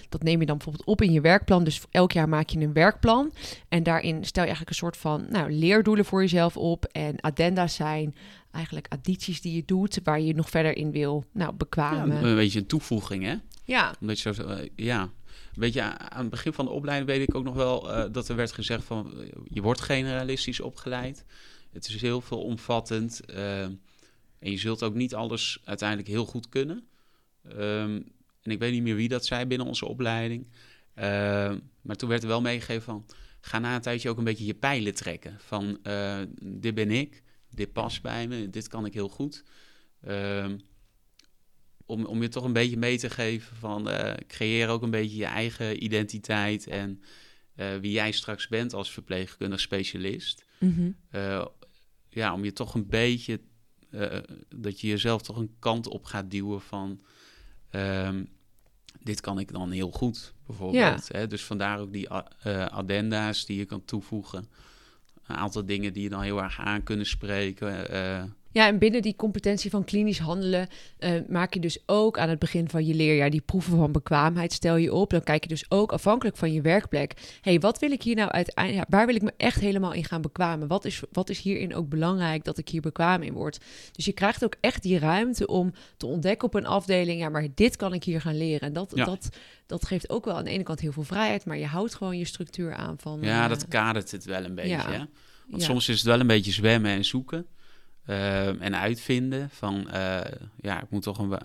dat 0.10 0.24
neem 0.24 0.40
je 0.40 0.46
dan 0.46 0.56
bijvoorbeeld 0.56 0.88
op 0.88 1.02
in 1.02 1.12
je 1.12 1.22
werkplan. 1.22 1.64
Dus 1.64 1.82
elk 1.92 2.12
jaar 2.12 2.30
maak 2.30 2.50
je 2.50 2.60
een 2.60 2.74
werkplan. 2.74 3.32
En 3.68 3.84
daarin 3.84 4.26
stel 4.26 4.44
je 4.44 4.50
eigenlijk 4.50 4.70
een 4.70 4.76
soort 4.76 4.98
van 4.98 5.26
nou, 5.30 5.52
leerdoelen 5.52 6.06
voor 6.06 6.22
jezelf 6.22 6.58
op. 6.58 6.86
En 6.86 7.20
addenda's 7.20 7.76
zijn 7.76 8.16
eigenlijk 8.52 8.88
addities 8.90 9.42
die 9.42 9.56
je 9.56 9.64
doet, 9.66 10.00
waar 10.04 10.22
je 10.22 10.34
nog 10.34 10.50
verder 10.50 10.78
in 10.78 10.92
wil 10.92 11.26
nou, 11.32 11.50
Ja, 11.52 11.58
bekwamen. 11.58 12.26
een 12.26 12.36
beetje 12.36 12.60
een 12.60 12.68
toevoeging, 12.68 13.24
hè? 13.24 13.36
Ja, 13.64 13.96
Omdat 14.02 14.20
je 14.20 14.34
zo, 14.34 14.44
eh, 14.44 14.70
ja. 14.76 15.10
Weet 15.54 15.74
je, 15.74 15.82
aan 15.82 16.22
het 16.22 16.30
begin 16.30 16.54
van 16.54 16.66
de 16.66 16.72
opleiding 16.72 17.10
weet 17.10 17.28
ik 17.28 17.36
ook 17.36 17.44
nog 17.44 17.56
wel 17.56 17.92
eh, 17.92 18.06
dat 18.12 18.30
er 18.30 18.36
werd 18.36 18.52
gezegd 18.52 18.84
van 18.84 19.14
je 19.44 19.62
wordt 19.62 19.82
generalistisch 19.82 20.62
opgeleid. 20.62 21.26
Het 21.72 21.88
is 21.88 22.02
heel 22.02 22.22
veel 22.22 22.42
omvattend. 22.42 23.22
En 24.40 24.52
je 24.52 24.58
zult 24.58 24.84
ook 24.84 24.94
niet 24.94 25.16
alles 25.16 25.62
uiteindelijk 25.64 26.10
heel 26.10 26.26
goed 26.26 26.50
kunnen. 26.50 26.88
Ehm, 27.50 28.00
en 28.48 28.54
ik 28.54 28.60
weet 28.60 28.72
niet 28.72 28.82
meer 28.82 28.96
wie 28.96 29.08
dat 29.08 29.26
zei 29.26 29.46
binnen 29.46 29.68
onze 29.68 29.86
opleiding. 29.86 30.48
Ehm, 30.94 31.60
maar 31.82 31.96
toen 31.96 32.10
werd 32.10 32.22
er 32.22 32.28
wel 32.28 32.42
meegegeven 32.42 32.82
van... 32.82 33.06
ga 33.42 33.60
na 33.60 33.76
een 33.76 33.82
tijdje 33.82 34.10
ook 34.10 34.18
een 34.18 34.24
beetje 34.24 34.46
je 34.46 34.54
pijlen 34.54 34.94
trekken. 34.94 35.38
Van, 35.40 35.80
eh, 35.84 36.22
dit 36.44 36.76
ben 36.76 36.92
ik, 36.92 37.24
dit 37.50 37.74
past 37.74 38.02
bij 38.02 38.28
me, 38.28 38.50
dit 38.50 38.68
kan 38.68 38.86
ik 38.86 38.94
heel 38.94 39.10
goed. 39.10 39.44
Ehm, 40.02 40.58
om, 41.86 42.06
om 42.06 42.22
je 42.22 42.28
toch 42.28 42.44
een 42.44 42.54
beetje 42.54 42.78
mee 42.78 42.98
te 42.98 43.10
geven 43.10 43.56
van... 43.56 43.90
Uh, 43.90 44.14
creëer 44.28 44.68
ook 44.68 44.82
een 44.82 44.92
beetje 44.92 45.18
je 45.18 45.26
eigen 45.26 45.84
identiteit... 45.84 46.68
en 46.68 47.02
uh, 47.56 47.76
wie 47.76 47.92
jij 47.92 48.12
straks 48.12 48.48
bent 48.48 48.74
als 48.74 48.92
verpleegkundig 48.92 49.60
specialist. 49.60 50.46
Mhm. 50.60 50.92
ja, 52.10 52.34
om 52.34 52.44
je 52.44 52.54
toch 52.54 52.74
een 52.74 52.88
beetje... 52.88 53.40
dat 54.56 54.82
je 54.82 54.88
jezelf 54.88 55.22
toch 55.22 55.38
een 55.38 55.56
kant 55.60 55.88
op 55.88 56.06
gaat 56.06 56.32
duwen 56.32 56.62
van... 56.62 57.02
Ehm, 57.70 58.24
dit 59.00 59.22
kan 59.22 59.40
ik 59.40 59.52
dan 59.52 59.72
heel 59.72 59.92
goed, 59.92 60.34
bijvoorbeeld. 60.46 61.08
Hè? 61.12 61.28
Dus 61.28 61.44
vandaar 61.44 61.80
ook 61.80 61.94
die 61.94 62.08
uh, 62.10 62.66
addenda's 62.66 63.46
die 63.46 63.58
je 63.58 63.66
kan 63.66 63.86
toevoegen. 63.86 64.50
Een 65.28 65.36
aantal 65.36 65.66
dingen 65.66 65.94
die 65.94 66.04
je 66.04 66.10
dan 66.10 66.22
heel 66.22 66.44
erg 66.44 66.60
aan 66.60 66.84
kunnen 66.84 67.06
spreken. 67.06 68.36
Ja, 68.52 68.68
en 68.68 68.78
binnen 68.78 69.02
die 69.02 69.16
competentie 69.16 69.70
van 69.70 69.84
klinisch 69.84 70.20
handelen 70.20 70.68
uh, 71.00 71.12
maak 71.28 71.54
je 71.54 71.60
dus 71.60 71.80
ook 71.86 72.18
aan 72.20 72.30
het 72.30 72.40
begin 72.40 72.70
van 72.70 72.86
je 72.86 72.94
leerjaar 72.94 73.30
die 73.30 73.42
proeven 73.42 73.78
van 73.78 73.92
bekwaamheid 73.92 74.54
stel 74.54 74.76
je 74.76 74.94
op. 74.94 75.10
Dan 75.10 75.24
kijk 75.24 75.44
je 75.44 75.50
dus 75.50 75.66
ook 75.70 75.92
afhankelijk 75.92 76.38
van 76.38 76.54
je 76.54 76.62
werkplek. 76.62 77.14
hey, 77.42 77.60
wat 77.60 77.80
wil 77.80 77.92
ik 77.92 78.04
hier 78.04 78.16
nou 78.16 78.30
uiteindelijk? 78.32 78.84
Ja, 78.84 78.98
waar 78.98 79.06
wil 79.06 79.16
ik 79.16 79.22
me 79.22 79.34
echt 79.38 79.60
helemaal 79.60 79.94
in 79.94 80.04
gaan 80.06 80.22
bekwamen? 80.22 80.68
Wat 80.68 80.86
is, 80.86 81.02
wat 81.12 81.30
is 81.30 81.40
hierin 81.40 81.76
ook 81.76 81.90
belangrijk 81.90 82.44
dat 82.44 82.58
ik 82.58 82.70
hier 82.70 82.82
bekwaam 82.82 83.22
in 83.22 83.34
word? 83.34 83.60
Dus 83.92 84.06
je 84.06 84.12
krijgt 84.14 84.44
ook 84.44 84.56
echt 84.62 84.84
die 84.84 85.00
ruimte 85.00 85.48
om 85.48 85.74
te 85.98 86.06
ontdekken 86.06 86.48
op 86.48 86.54
een 86.54 86.66
afdeling. 86.66 87.20
Ja, 87.20 87.30
maar 87.30 87.48
dit 87.56 87.76
kan 87.76 87.94
ik 87.94 88.04
hier 88.04 88.22
gaan 88.22 88.38
leren. 88.38 88.68
En 88.68 88.74
dat, 88.74 88.92
Ja. 88.96 89.06
dat, 89.06 89.30
dat 89.66 89.86
geeft 89.86 90.10
ook 90.10 90.26
wel 90.26 90.36
aan 90.36 90.44
de 90.44 90.50
ene 90.50 90.64
kant 90.64 90.80
heel 90.80 90.92
veel 90.92 91.04
vrijheid, 91.04 91.46
maar 91.46 91.58
je 91.58 91.66
houdt 91.66 91.96
gewoon 91.96 92.18
je 92.18 92.26
structuur 92.26 92.74
aan 92.74 92.96
van. 93.00 93.20
ja, 93.22 93.44
eh, 93.44 93.50
dat 93.50 93.68
kadert 93.68 94.12
het 94.12 94.26
wel 94.26 94.44
een 94.44 94.56
beetje. 94.56 94.70
ja. 94.70 94.92
Hè? 94.92 95.04
Want 95.48 95.64
soms 95.64 95.90
is 95.90 95.96
het 95.96 96.06
wel 96.06 96.20
een 96.20 96.28
beetje 96.28 96.52
zwemmen 96.52 96.92
en 96.92 97.06
zoeken. 97.06 97.46
Ehm, 98.08 98.58
en 98.60 98.76
uitvinden 98.76 99.50
van, 99.50 99.90
eh, 99.90 100.32
ja, 100.62 100.82
ik 100.82 100.90
moet 100.90 101.04
toch 101.04 101.18
een, 101.18 101.38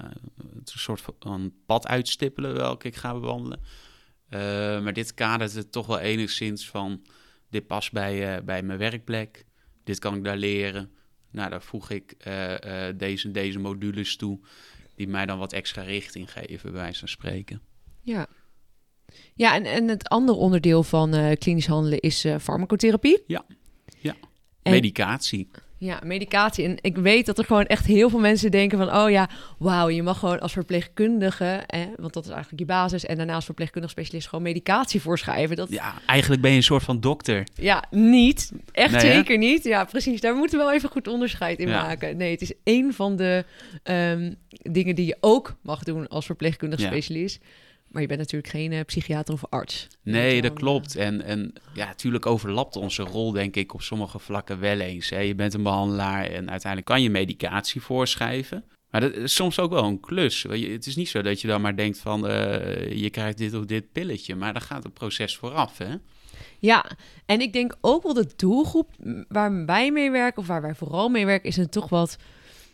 soort 0.64 1.02
van 1.19 1.52
pad 1.66 1.87
uitstippelen 1.87 2.54
welke 2.54 2.87
ik 2.87 2.97
ga 2.97 3.12
bewandelen. 3.12 3.61
Eh, 4.28 4.40
maar 4.83 4.92
dit 4.92 5.14
kadert 5.14 5.54
het 5.54 5.73
toch 5.73 5.87
wel 5.87 5.99
enigszins 5.99 6.69
van, 6.69 7.02
dit 7.50 7.66
past 7.66 7.92
bij, 7.92 8.37
eh, 8.37 8.42
bij 8.42 8.62
mijn 8.62 8.78
werkplek. 8.78 9.45
Dit 9.85 9.99
kan 9.99 10.14
ik 10.16 10.25
daar 10.25 10.37
leren. 10.37 10.90
Nou, 11.31 11.50
daar 11.50 11.62
voeg 11.62 11.90
ik 11.90 12.14
eh, 12.19 12.87
deze, 12.97 13.31
deze 13.31 13.59
modules 13.59 14.16
toe, 14.16 14.40
die 14.95 15.09
mij 15.09 15.26
dan 15.26 15.38
wat 15.38 15.52
extra 15.52 15.83
richting 15.83 16.33
geven, 16.33 16.73
bij 16.73 16.81
wijze 16.81 16.99
van 16.99 17.09
spreken. 17.09 17.61
Ja. 18.00 18.26
Ja, 19.35 19.54
en, 19.54 19.64
en 19.64 19.88
het 19.88 20.09
andere 20.09 20.38
onderdeel 20.38 20.83
van 20.83 21.37
klinisch 21.38 21.66
handelen 21.66 22.00
is 22.00 22.25
eh, 22.25 22.38
farmacotherapie. 22.38 23.23
En- 24.62 24.73
Medicatie. 24.73 25.50
Ja, 25.85 26.01
medicatie. 26.05 26.65
En 26.65 26.77
ik 26.81 26.97
weet 26.97 27.27
dat 27.27 27.39
er 27.39 27.45
gewoon 27.45 27.67
echt 27.67 27.87
heel 27.87 28.11
veel 28.11 28.19
mensen 28.19 28.51
denken 28.51 28.79
van... 28.79 28.97
oh 28.97 29.11
ja, 29.11 29.29
wauw, 29.59 29.89
je 29.89 30.03
mag 30.03 30.19
gewoon 30.19 30.41
als 30.41 30.53
verpleegkundige... 30.53 31.45
Eh, 31.67 31.81
want 31.97 32.12
dat 32.12 32.25
is 32.25 32.31
eigenlijk 32.31 32.61
je 32.61 32.67
basis... 32.67 33.05
en 33.07 33.17
daarna 33.17 33.35
als 33.35 33.45
verpleegkundig 33.45 33.91
specialist 33.91 34.29
gewoon 34.29 34.45
medicatie 34.45 35.01
voorschrijven. 35.01 35.57
Dat, 35.57 35.69
ja, 35.69 35.75
Ja, 35.75 35.95
eigenlijk 36.07 36.43
ben 36.43 36.51
je 36.51 36.57
een 36.57 36.62
soort 36.62 36.83
van 36.83 37.01
dokter. 37.01 37.47
niet. 37.91 38.53
Echt 38.73 38.93
Nee, 38.93 39.01
hè? 39.11 39.12
zeker 39.12 39.39
niet. 39.39 39.65
Ja, 39.65 39.85
precies. 39.85 40.21
Daar 40.21 40.35
moeten 40.35 40.59
we 40.59 40.65
wel 40.65 40.75
even 40.75 40.89
goed 40.89 41.09
onderscheid 41.09 41.59
in 41.59 41.69
Ja. 41.69 41.83
maken. 41.83 42.17
Nee, 42.17 42.31
het 42.31 42.41
is 42.43 42.53
één 42.65 42.95
van 42.95 43.17
de 43.17 43.45
ehm, 43.83 44.33
dingen 44.49 44.95
die 44.95 45.07
je 45.07 45.17
ook 45.21 45.57
mag 45.62 45.83
doen 45.83 46.09
als 46.09 46.27
verpleegkundig 46.27 46.81
Ja. 46.81 46.87
specialist. 46.87 47.41
Maar 47.93 48.03
je 48.03 48.09
bent 48.09 48.21
natuurlijk 48.21 48.53
geen 48.53 48.73
eh, 48.73 48.85
psychiater 48.85 49.35
of 49.35 49.45
arts. 49.49 49.87
Nee, 50.03 50.35
dat 50.35 50.51
wel, 50.51 50.61
klopt. 50.61 50.97
En, 50.97 51.23
en 51.23 51.53
ja, 51.75 51.87
natuurlijk 51.87 52.27
overlapt 52.27 52.77
onze 52.77 53.03
rol, 53.03 53.33
denk 53.33 53.57
ik, 53.57 53.75
op 53.75 53.83
sommige 53.83 54.19
vlakken 54.19 54.61
wel 54.61 54.81
eens. 54.81 55.11
Hè. 55.11 55.19
Je 55.19 55.35
bent 55.35 55.55
een 55.55 55.63
behandelaar 55.63 56.25
en 56.25 56.51
uiteindelijk 56.51 56.85
kan 56.85 57.03
je 57.03 57.11
medicatie 57.11 57.81
voorschrijven. 57.81 58.65
Maar 58.91 59.01
dat 59.01 59.15
is 59.15 59.35
soms 59.35 59.59
ook 59.59 59.71
wel 59.71 59.85
een 59.85 60.01
klus. 60.01 60.43
Het 60.43 60.87
is 60.87 60.97
niet 60.97 61.09
zo 61.09 61.23
dat 61.23 61.41
je 61.41 61.49
dan 61.49 61.61
maar 61.61 61.77
denkt 61.77 61.99
van, 61.99 62.29
eh, 62.29 62.93
je 62.93 63.11
krijgt 63.11 63.39
dit 63.39 63.55
of 63.55 63.65
dit 63.65 63.93
pilletje. 63.93 64.35
Maar 64.35 64.53
daar 64.53 64.63
gaat 64.63 64.83
het 64.83 64.95
proces 64.95 65.37
vooraf, 65.37 65.79
hè? 65.79 65.95
Ja, 66.59 66.85
en 67.27 67.41
ik 67.41 67.53
denk 67.53 67.77
ook 67.81 68.03
wel 68.03 68.15
de 68.15 68.29
doelgroep 68.37 68.91
waar 69.29 69.67
wij 69.67 69.93
mee 69.93 70.11
werken, 70.11 70.43
of 70.43 70.47
waar 70.47 70.63
wij 70.63 70.75
vooral 70.75 71.09
mee 71.09 71.27
werken, 71.27 71.49
is 71.49 71.57
een 71.57 71.69
toch 71.69 71.89
wat 71.89 72.17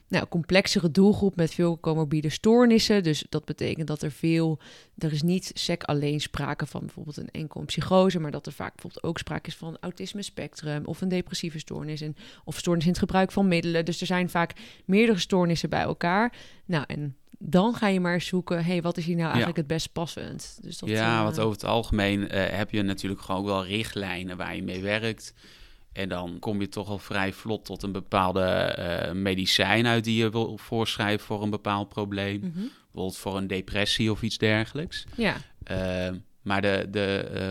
nou, 0.09 0.27
complexere 0.29 0.91
doelgroep 0.91 1.37
met 1.37 1.55
veel 1.55 1.81
comorbide 1.81 2.29
stoornissen. 2.29 3.03
Dus 3.03 3.25
dat 3.29 3.45
betekent 3.45 3.87
dat 3.87 4.03
er 4.03 4.11
veel, 4.11 4.59
er 4.99 5.13
is 5.13 5.23
niet 5.23 5.51
sec 5.55 5.83
alleen 5.83 6.21
sprake 6.21 6.67
van 6.67 6.81
bijvoorbeeld 6.81 7.17
een 7.17 7.31
enkel 7.31 7.65
psychose, 7.65 8.19
maar 8.19 8.31
dat 8.31 8.47
er 8.47 8.53
vaak 8.53 8.73
bijvoorbeeld 8.73 9.05
ook 9.05 9.19
sprake 9.19 9.49
is 9.49 9.57
van 9.57 9.77
autisme 9.81 10.23
spectrum 10.23 10.85
of 10.85 11.01
een 11.01 11.09
depressieve 11.09 11.59
stoornis 11.59 12.01
en, 12.01 12.17
of 12.45 12.59
stoornis 12.59 12.85
in 12.85 12.91
het 12.91 12.99
gebruik 12.99 13.33
van 13.33 13.49
middelen. 13.49 13.85
Dus 13.85 14.01
er 14.01 14.07
zijn 14.07 14.31
vaak 14.31 14.53
meerdere 14.85 15.19
stoornissen 15.19 15.71
bij 15.71 15.83
elkaar. 15.83 16.33
Nou, 16.65 16.85
en 16.87 17.17
dan 17.39 17.75
ga 17.75 17.87
je 17.87 18.01
maar 18.01 18.21
zoeken, 18.21 18.65
hey, 18.65 18.83
wat 18.83 18.97
is 18.97 19.05
hier 19.05 19.17
nou 19.17 19.29
eigenlijk 19.29 19.57
het 19.57 19.67
best 19.67 19.93
passend? 19.93 20.59
Dus 20.63 20.79
dat, 20.79 20.89
ja, 20.89 21.19
eh, 21.19 21.23
want 21.23 21.39
over 21.39 21.53
het 21.53 21.65
algemeen 21.65 22.29
eh, 22.29 22.57
heb 22.57 22.71
je 22.71 22.83
natuurlijk 22.83 23.21
gewoon 23.21 23.41
ook 23.41 23.47
wel 23.47 23.67
richtlijnen 23.67 24.37
waar 24.37 24.57
je 24.57 24.63
mee 24.63 24.83
werkt. 24.83 25.35
En 25.99 26.09
dan 26.09 26.39
kom 26.39 26.61
je 26.61 26.69
toch 26.69 26.89
al 26.89 26.99
vrij 26.99 27.33
vlot 27.33 27.65
tot 27.65 27.83
een 27.83 27.93
bepaalde 27.93 28.43
eh, 28.43 29.13
medicijn 29.13 29.87
uit 29.87 30.05
die 30.05 30.17
je 30.17 30.31
wil 30.31 30.59
voorschrijven 30.59 31.27
voor 31.27 31.43
een 31.43 31.51
bepaald 31.51 31.89
probleem. 31.89 32.39
mhm. 32.41 32.67
Bijvoorbeeld 32.83 33.17
voor 33.17 33.37
een 33.37 33.47
depressie 33.47 34.11
of 34.11 34.23
iets 34.23 34.39
dergelijks. 34.39 35.05
Ja, 35.17 35.37
Uh, 35.71 36.09
maar 36.43 36.63
de, 36.63 36.87
de 36.91 37.29
eh, 37.35 37.51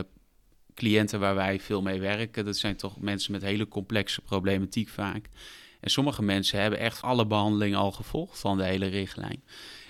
cliënten 0.73 1.19
waar 1.19 1.35
wij 1.35 1.59
veel 1.59 1.81
mee 1.81 1.99
werken, 1.99 2.45
dat 2.45 2.57
zijn 2.57 2.75
toch 2.75 2.99
mensen 2.99 3.31
met 3.31 3.41
hele 3.41 3.67
complexe 3.67 4.21
problematiek 4.21 4.89
vaak. 4.89 5.29
En 5.79 5.89
sommige 5.89 6.23
mensen 6.23 6.61
hebben 6.61 6.79
echt 6.79 7.01
alle 7.01 7.25
behandelingen 7.27 7.79
al 7.79 7.91
gevolgd 7.91 8.39
van 8.39 8.57
de 8.57 8.63
hele 8.63 8.87
richtlijn. 8.87 9.43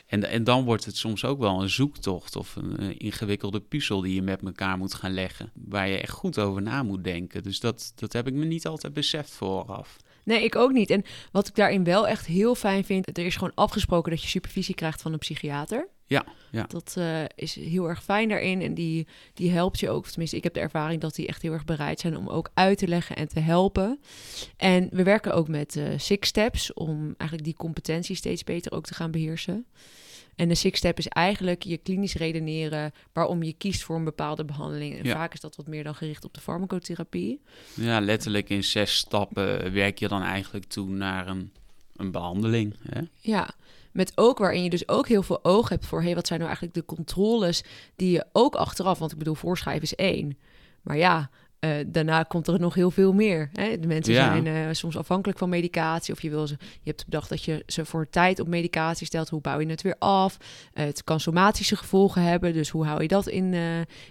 En, 0.08 0.24
en 0.24 0.44
dan 0.44 0.64
wordt 0.64 0.86
het 0.86 0.98
soms 0.98 1.26
ook 1.26 1.40
wel 1.40 1.62
een 1.62 1.70
zoektocht 1.70 2.36
of 2.36 2.56
een, 2.56 2.98
ingewikkelde 2.98 3.60
puzzel 3.60 4.02
die 4.02 4.14
je 4.14 4.22
met 4.22 4.44
elkaar 4.44 4.78
moet 4.78 4.94
gaan 4.94 5.14
leggen. 5.14 5.52
Waar 5.54 5.88
je 5.88 5.98
echt 5.98 6.12
goed 6.12 6.40
over 6.40 6.62
na 6.62 6.84
moet 6.84 7.04
denken. 7.04 7.44
Dus 7.44 7.60
dat, 7.60 7.92
dat 7.96 8.14
heb 8.14 8.28
ik 8.28 8.34
me 8.34 8.46
niet 8.46 8.68
altijd 8.68 8.94
beseft 8.94 9.32
vooraf. 9.32 9.98
Nee, 10.24 10.44
ik 10.44 10.56
ook 10.56 10.72
niet. 10.72 10.90
En 10.90 11.04
wat 11.32 11.48
ik 11.48 11.56
daarin 11.56 11.84
wel 11.84 12.08
echt 12.08 12.26
heel 12.26 12.56
fijn 12.56 12.84
vind, 12.84 13.18
er 13.18 13.26
is 13.26 13.36
gewoon 13.36 13.56
afgesproken 13.56 14.12
dat 14.12 14.22
je 14.22 14.28
supervisie 14.28 14.76
krijgt 14.76 15.02
van 15.02 15.14
een 15.14 15.20
psychiater. 15.20 15.88
Ja, 16.08 16.26
ja. 16.52 16.64
Dat 16.68 16.94
eh, 16.98 17.24
is 17.36 17.56
heel 17.56 17.88
erg 17.90 18.04
fijn 18.04 18.30
daarin 18.30 18.62
en 18.62 18.74
die, 18.74 19.08
die 19.34 19.52
helpt 19.52 19.80
je 19.80 19.90
ook. 19.90 20.04
Of 20.04 20.10
Tenminste, 20.10 20.38
ik 20.38 20.44
heb 20.44 20.54
de 20.54 20.60
ervaring 20.60 21.02
dat 21.02 21.16
die 21.16 21.28
echt 21.28 21.42
heel 21.42 21.54
erg 21.54 21.66
bereid 21.66 22.00
zijn 22.00 22.18
om 22.18 22.30
ook 22.30 22.50
uit 22.54 22.78
te 22.78 22.88
leggen 22.88 23.16
en 23.16 23.28
te 23.28 23.40
helpen. 23.40 24.00
En 24.58 24.90
we 24.92 25.04
werken 25.04 25.34
ook 25.34 25.48
met 25.48 25.76
eh 25.76 25.86
Six 25.98 26.28
Steps 26.28 26.74
om 26.74 27.04
eigenlijk 27.18 27.44
die 27.44 27.58
competentie 27.58 28.16
steeds 28.16 28.44
beter 28.44 28.72
ook 28.72 28.86
te 28.86 28.94
gaan 28.94 29.12
beheersen. 29.12 29.66
En 30.36 30.48
de 30.48 30.56
Six 30.56 30.78
Step 30.78 30.98
is 30.98 31.08
eigenlijk 31.08 31.64
je 31.64 31.78
klinisch 31.78 32.14
redeneren 32.16 32.92
waarom 33.14 33.44
je 33.44 33.54
kiest 33.54 33.84
voor 33.84 33.96
een 33.96 34.04
bepaalde 34.04 34.46
behandeling. 34.46 34.98
En 34.98 35.04
Ja. 35.06 35.14
vaak 35.14 35.34
is 35.34 35.40
dat 35.40 35.56
wat 35.56 35.68
meer 35.68 35.84
dan 35.84 35.96
gericht 35.96 36.26
op 36.26 36.34
de 36.34 36.40
farmacotherapie. 36.42 37.42
ja, 37.76 38.00
letterlijk 38.00 38.50
in 38.50 38.64
zes 38.64 38.96
stappen 38.96 39.74
werk 39.74 40.00
je 40.00 40.08
dan 40.08 40.22
eigenlijk 40.22 40.66
toe 40.66 40.90
naar 40.90 41.28
een, 41.28 41.52
een 41.96 42.12
behandeling. 42.12 42.76
Hè? 42.90 43.02
Ja, 43.22 43.50
met 43.98 44.12
ook 44.16 44.38
waarin 44.38 44.64
je 44.64 44.70
dus 44.70 44.88
ook 44.88 45.08
heel 45.08 45.24
veel 45.24 45.44
oog 45.44 45.70
hebt 45.70 45.86
voor... 45.86 46.02
hey, 46.02 46.16
wat 46.16 46.28
zijn 46.28 46.40
nou 46.40 46.52
eigenlijk 46.52 46.88
de 46.88 46.96
controles 46.96 47.64
die 47.96 48.12
je 48.12 48.26
ook 48.32 48.56
achteraf... 48.56 49.00
want 49.00 49.12
ik 49.12 49.18
bedoel, 49.18 49.36
voorschrijven 49.36 49.84
is 49.84 49.96
één. 49.96 50.38
Maar 50.82 50.98
ja, 50.98 51.30
eh, 51.60 51.70
daarna 51.88 52.24
komt 52.24 52.48
er 52.48 52.60
nog 52.60 52.74
heel 52.74 52.92
veel 52.92 53.14
meer. 53.14 53.50
Hè? 53.54 53.80
De 53.80 53.88
mensen 53.88 54.14
Ja. 54.14 54.32
zijn 54.32 54.48
eh, 54.48 54.74
soms 54.74 54.98
afhankelijk 54.98 55.40
van 55.40 55.50
medicatie... 55.50 56.14
of 56.14 56.22
je, 56.22 56.30
wil 56.30 56.48
ze, 56.48 56.56
je 56.60 56.90
hebt 56.90 57.06
bedacht 57.06 57.30
dat 57.30 57.44
je 57.44 57.64
ze 57.68 57.86
voor 57.86 58.10
tijd 58.10 58.40
op 58.40 58.48
medicatie 58.48 59.06
stelt. 59.06 59.30
Hoe 59.30 59.42
bouw 59.42 59.60
je 59.60 59.66
het 59.70 59.82
weer 59.82 59.96
af? 60.00 60.38
Eh, 60.74 60.86
het 60.86 61.04
kan 61.04 61.20
somatische 61.20 61.76
gevolgen 61.76 62.22
hebben, 62.22 62.54
dus 62.54 62.70
hoe 62.70 62.86
hou 62.86 63.02
je 63.02 63.08
dat 63.08 63.28
in, 63.28 63.54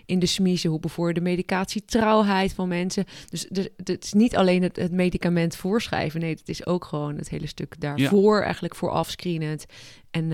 in 0.07 0.19
de 0.19 0.27
smiezen? 0.27 0.71
Hoe 0.71 0.81
bevoor 0.81 1.09
je 1.09 1.15
de 1.15 1.21
medicatietrouwheid 1.21 2.53
van 2.53 2.69
mensen? 2.69 3.05
Dus, 3.29 3.47
dus 3.51 3.69
het 3.85 4.05
is 4.05 4.13
niet 4.13 4.37
alleen 4.37 4.63
het, 4.63 4.77
het 4.77 4.93
medicament 4.93 5.57
voorschrijven. 5.57 6.21
Nee, 6.21 6.31
het 6.35 6.49
is 6.49 6.67
ook 6.67 6.85
gewoon 6.85 7.17
het 7.17 7.29
hele 7.29 7.47
stuk 7.47 7.81
daarvoor 7.81 8.43
eigenlijk 8.43 8.75
vooraf 8.75 9.11
screenend. 9.11 9.67
En, 10.11 10.29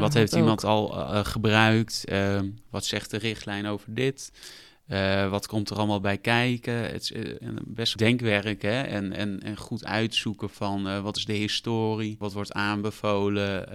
Wat 0.00 0.14
heeft 0.14 0.34
ook. 0.34 0.40
iemand 0.40 0.64
al 0.64 0.88
gebruikt? 1.24 2.04
Wat 2.70 2.84
zegt 2.84 3.10
de 3.10 3.18
richtlijn 3.18 3.66
over 3.66 3.94
dit? 3.94 4.30
Eh, 4.86 5.30
wat 5.30 5.46
komt 5.46 5.70
er 5.70 5.76
allemaal 5.76 6.00
bij 6.00 6.18
kijken? 6.18 6.74
Het 6.74 7.02
is 7.02 7.12
eh, 7.12 7.48
best 7.64 7.98
denkwerk 7.98 8.62
hè? 8.62 8.82
En, 8.82 9.12
en, 9.12 9.40
en 9.42 9.56
goed 9.56 9.84
uitzoeken 9.84 10.50
van 10.50 10.88
eh, 10.88 11.00
wat 11.00 11.16
is 11.16 11.24
de 11.24 11.32
historie? 11.32 12.16
Wat 12.18 12.32
wordt 12.32 12.52
aanbevolen? 12.52 13.68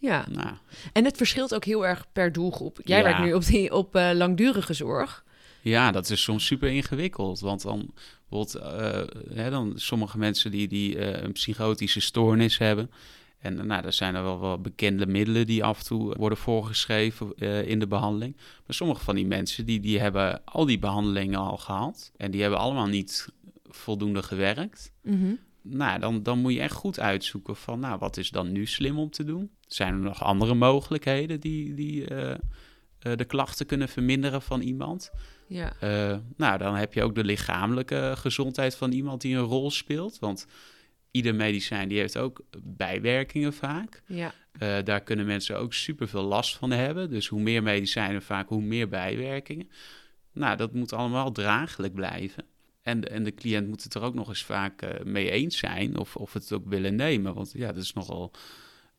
Ja, 0.00 0.26
nou, 0.30 0.54
en 0.92 1.04
het 1.04 1.16
verschilt 1.16 1.54
ook 1.54 1.64
heel 1.64 1.86
erg 1.86 2.06
per 2.12 2.32
doelgroep. 2.32 2.78
Jij 2.84 2.98
Ja. 2.98 3.04
werkt 3.04 3.20
nu 3.20 3.32
op, 3.32 3.44
die, 3.44 3.72
op 3.72 3.94
langdurige 3.94 4.74
zorg. 4.74 5.24
ja, 5.62 5.90
dat 5.90 6.10
is 6.10 6.22
soms 6.22 6.46
super 6.46 6.68
ingewikkeld. 6.70 7.40
Want 7.40 7.62
dan 7.62 7.90
bijvoorbeeld, 8.28 8.74
hè, 9.34 9.50
dan 9.50 9.72
sommige 9.76 10.18
mensen 10.18 10.50
die, 10.50 10.68
die 10.68 11.22
een 11.22 11.32
psychotische 11.32 12.00
stoornis 12.00 12.58
hebben. 12.58 12.90
En 13.46 13.66
nou, 13.66 13.84
er 13.84 13.92
zijn 13.92 14.14
er 14.14 14.22
wel 14.22 14.38
wat 14.38 14.62
bekende 14.62 15.06
middelen 15.06 15.46
die 15.46 15.64
af 15.64 15.78
en 15.78 15.84
toe 15.84 16.14
worden 16.14 16.38
voorgeschreven 16.38 17.32
uh, 17.36 17.68
in 17.68 17.78
de 17.78 17.86
behandeling. 17.86 18.36
Maar 18.36 18.74
sommige 18.74 19.04
van 19.04 19.14
die 19.14 19.26
mensen 19.26 19.66
die, 19.66 19.80
die 19.80 20.00
hebben 20.00 20.44
al 20.44 20.66
die 20.66 20.78
behandelingen 20.78 21.40
al 21.40 21.56
gehad. 21.56 22.12
En 22.16 22.30
die 22.30 22.40
hebben 22.40 22.58
allemaal 22.58 22.86
niet 22.86 23.28
voldoende 23.64 24.22
gewerkt. 24.22 24.92
Mhm. 25.02 25.34
Nou, 25.62 26.00
dan, 26.00 26.22
dan 26.22 26.38
moet 26.38 26.52
je 26.52 26.60
echt 26.60 26.74
goed 26.74 27.00
uitzoeken 27.00 27.56
van, 27.56 27.80
nou, 27.80 27.98
wat 27.98 28.16
is 28.16 28.30
dan 28.30 28.52
nu 28.52 28.66
slim 28.66 28.98
om 28.98 29.10
te 29.10 29.24
doen? 29.24 29.50
Zijn 29.66 29.94
er 29.94 30.00
nog 30.00 30.22
andere 30.22 30.54
mogelijkheden 30.54 31.40
die, 31.40 31.74
die 31.74 32.10
uh, 32.10 32.34
de 32.98 33.24
klachten 33.24 33.66
kunnen 33.66 33.88
verminderen 33.88 34.42
van 34.42 34.60
iemand? 34.60 35.10
Ja. 35.48 35.72
Nou, 36.36 36.58
dan 36.58 36.74
heb 36.74 36.94
je 36.94 37.02
ook 37.02 37.14
de 37.14 37.24
lichamelijke 37.24 38.12
gezondheid 38.16 38.76
van 38.76 38.92
iemand 38.92 39.20
die 39.20 39.36
een 39.36 39.42
rol 39.42 39.70
speelt. 39.70 40.18
Want 40.18 40.46
ieder 41.16 41.34
medicijn 41.34 41.88
die 41.88 41.98
heeft 41.98 42.18
ook 42.18 42.44
bijwerkingen 42.62 43.52
vaak. 43.52 44.02
Ja. 44.06 44.34
Uh, 44.62 44.76
daar 44.84 45.02
kunnen 45.02 45.26
mensen 45.26 45.58
ook 45.58 45.74
super 45.74 46.08
veel 46.08 46.22
last 46.22 46.56
van 46.56 46.70
hebben. 46.70 47.10
Dus 47.10 47.28
hoe 47.28 47.40
meer 47.40 47.62
medicijnen 47.62 48.22
vaak, 48.22 48.48
hoe 48.48 48.62
meer 48.62 48.88
bijwerkingen. 48.88 49.70
Nou, 50.32 50.56
dat 50.56 50.72
moet 50.72 50.92
allemaal 50.92 51.32
draaglijk 51.32 51.94
blijven. 51.94 52.44
En, 52.82 53.10
en 53.10 53.24
de 53.24 53.34
cliënt 53.34 53.68
moet 53.68 53.82
het 53.82 53.94
er 53.94 54.02
ook 54.02 54.14
nog 54.14 54.28
eens 54.28 54.44
vaak 54.44 54.82
uh, 54.82 54.90
mee 55.04 55.30
eens 55.30 55.58
zijn 55.58 55.98
of, 55.98 56.16
of 56.16 56.32
het 56.32 56.52
ook 56.52 56.66
willen 56.66 56.94
nemen. 56.94 57.34
Want 57.34 57.52
ja, 57.52 57.72
dat 57.72 57.82
is 57.82 57.92
nogal, 57.92 58.30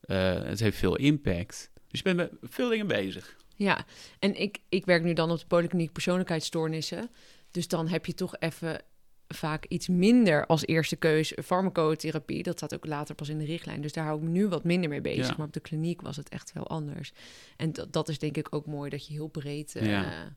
uh, 0.05 0.43
het 0.43 0.59
heeft 0.59 0.77
veel 0.77 0.95
impact. 0.95 1.71
Dus 1.87 1.99
je 1.99 2.03
bent 2.03 2.17
met 2.17 2.51
veel 2.51 2.69
dingen 2.69 2.87
bezig. 2.87 3.35
Ja, 3.55 3.85
en 4.19 4.41
ik, 4.41 4.57
ik 4.69 4.85
werk 4.85 5.03
nu 5.03 5.13
dan 5.13 5.31
op 5.31 5.39
de 5.39 5.45
polykliniek 5.47 5.91
persoonlijkheidsstoornissen. 5.91 7.09
Dus 7.51 7.67
dan 7.67 7.87
heb 7.87 8.05
je 8.05 8.13
toch 8.13 8.35
even 8.39 8.81
vaak 9.27 9.65
iets 9.65 9.87
minder 9.87 10.45
als 10.45 10.65
eerste 10.65 10.95
keus 10.95 11.33
farmacotherapie. 11.43 12.43
Dat 12.43 12.57
staat 12.57 12.73
ook 12.73 12.85
later 12.85 13.15
pas 13.15 13.29
in 13.29 13.37
de 13.37 13.45
richtlijn. 13.45 13.81
Dus 13.81 13.93
daar 13.93 14.05
hou 14.05 14.21
ik 14.21 14.27
nu 14.27 14.47
wat 14.47 14.63
minder 14.63 14.89
mee 14.89 15.01
bezig. 15.01 15.27
Ja. 15.27 15.33
Maar 15.37 15.47
op 15.47 15.53
de 15.53 15.59
kliniek 15.59 16.01
was 16.01 16.15
het 16.15 16.29
echt 16.29 16.53
wel 16.53 16.67
anders. 16.67 17.11
En 17.57 17.73
dat, 17.73 17.93
dat 17.93 18.09
is 18.09 18.19
denk 18.19 18.37
ik 18.37 18.47
ook 18.55 18.65
mooi 18.65 18.89
dat 18.89 19.07
je 19.07 19.13
heel 19.13 19.27
breed, 19.27 19.75
uh, 19.75 19.89
Ja. 19.89 20.35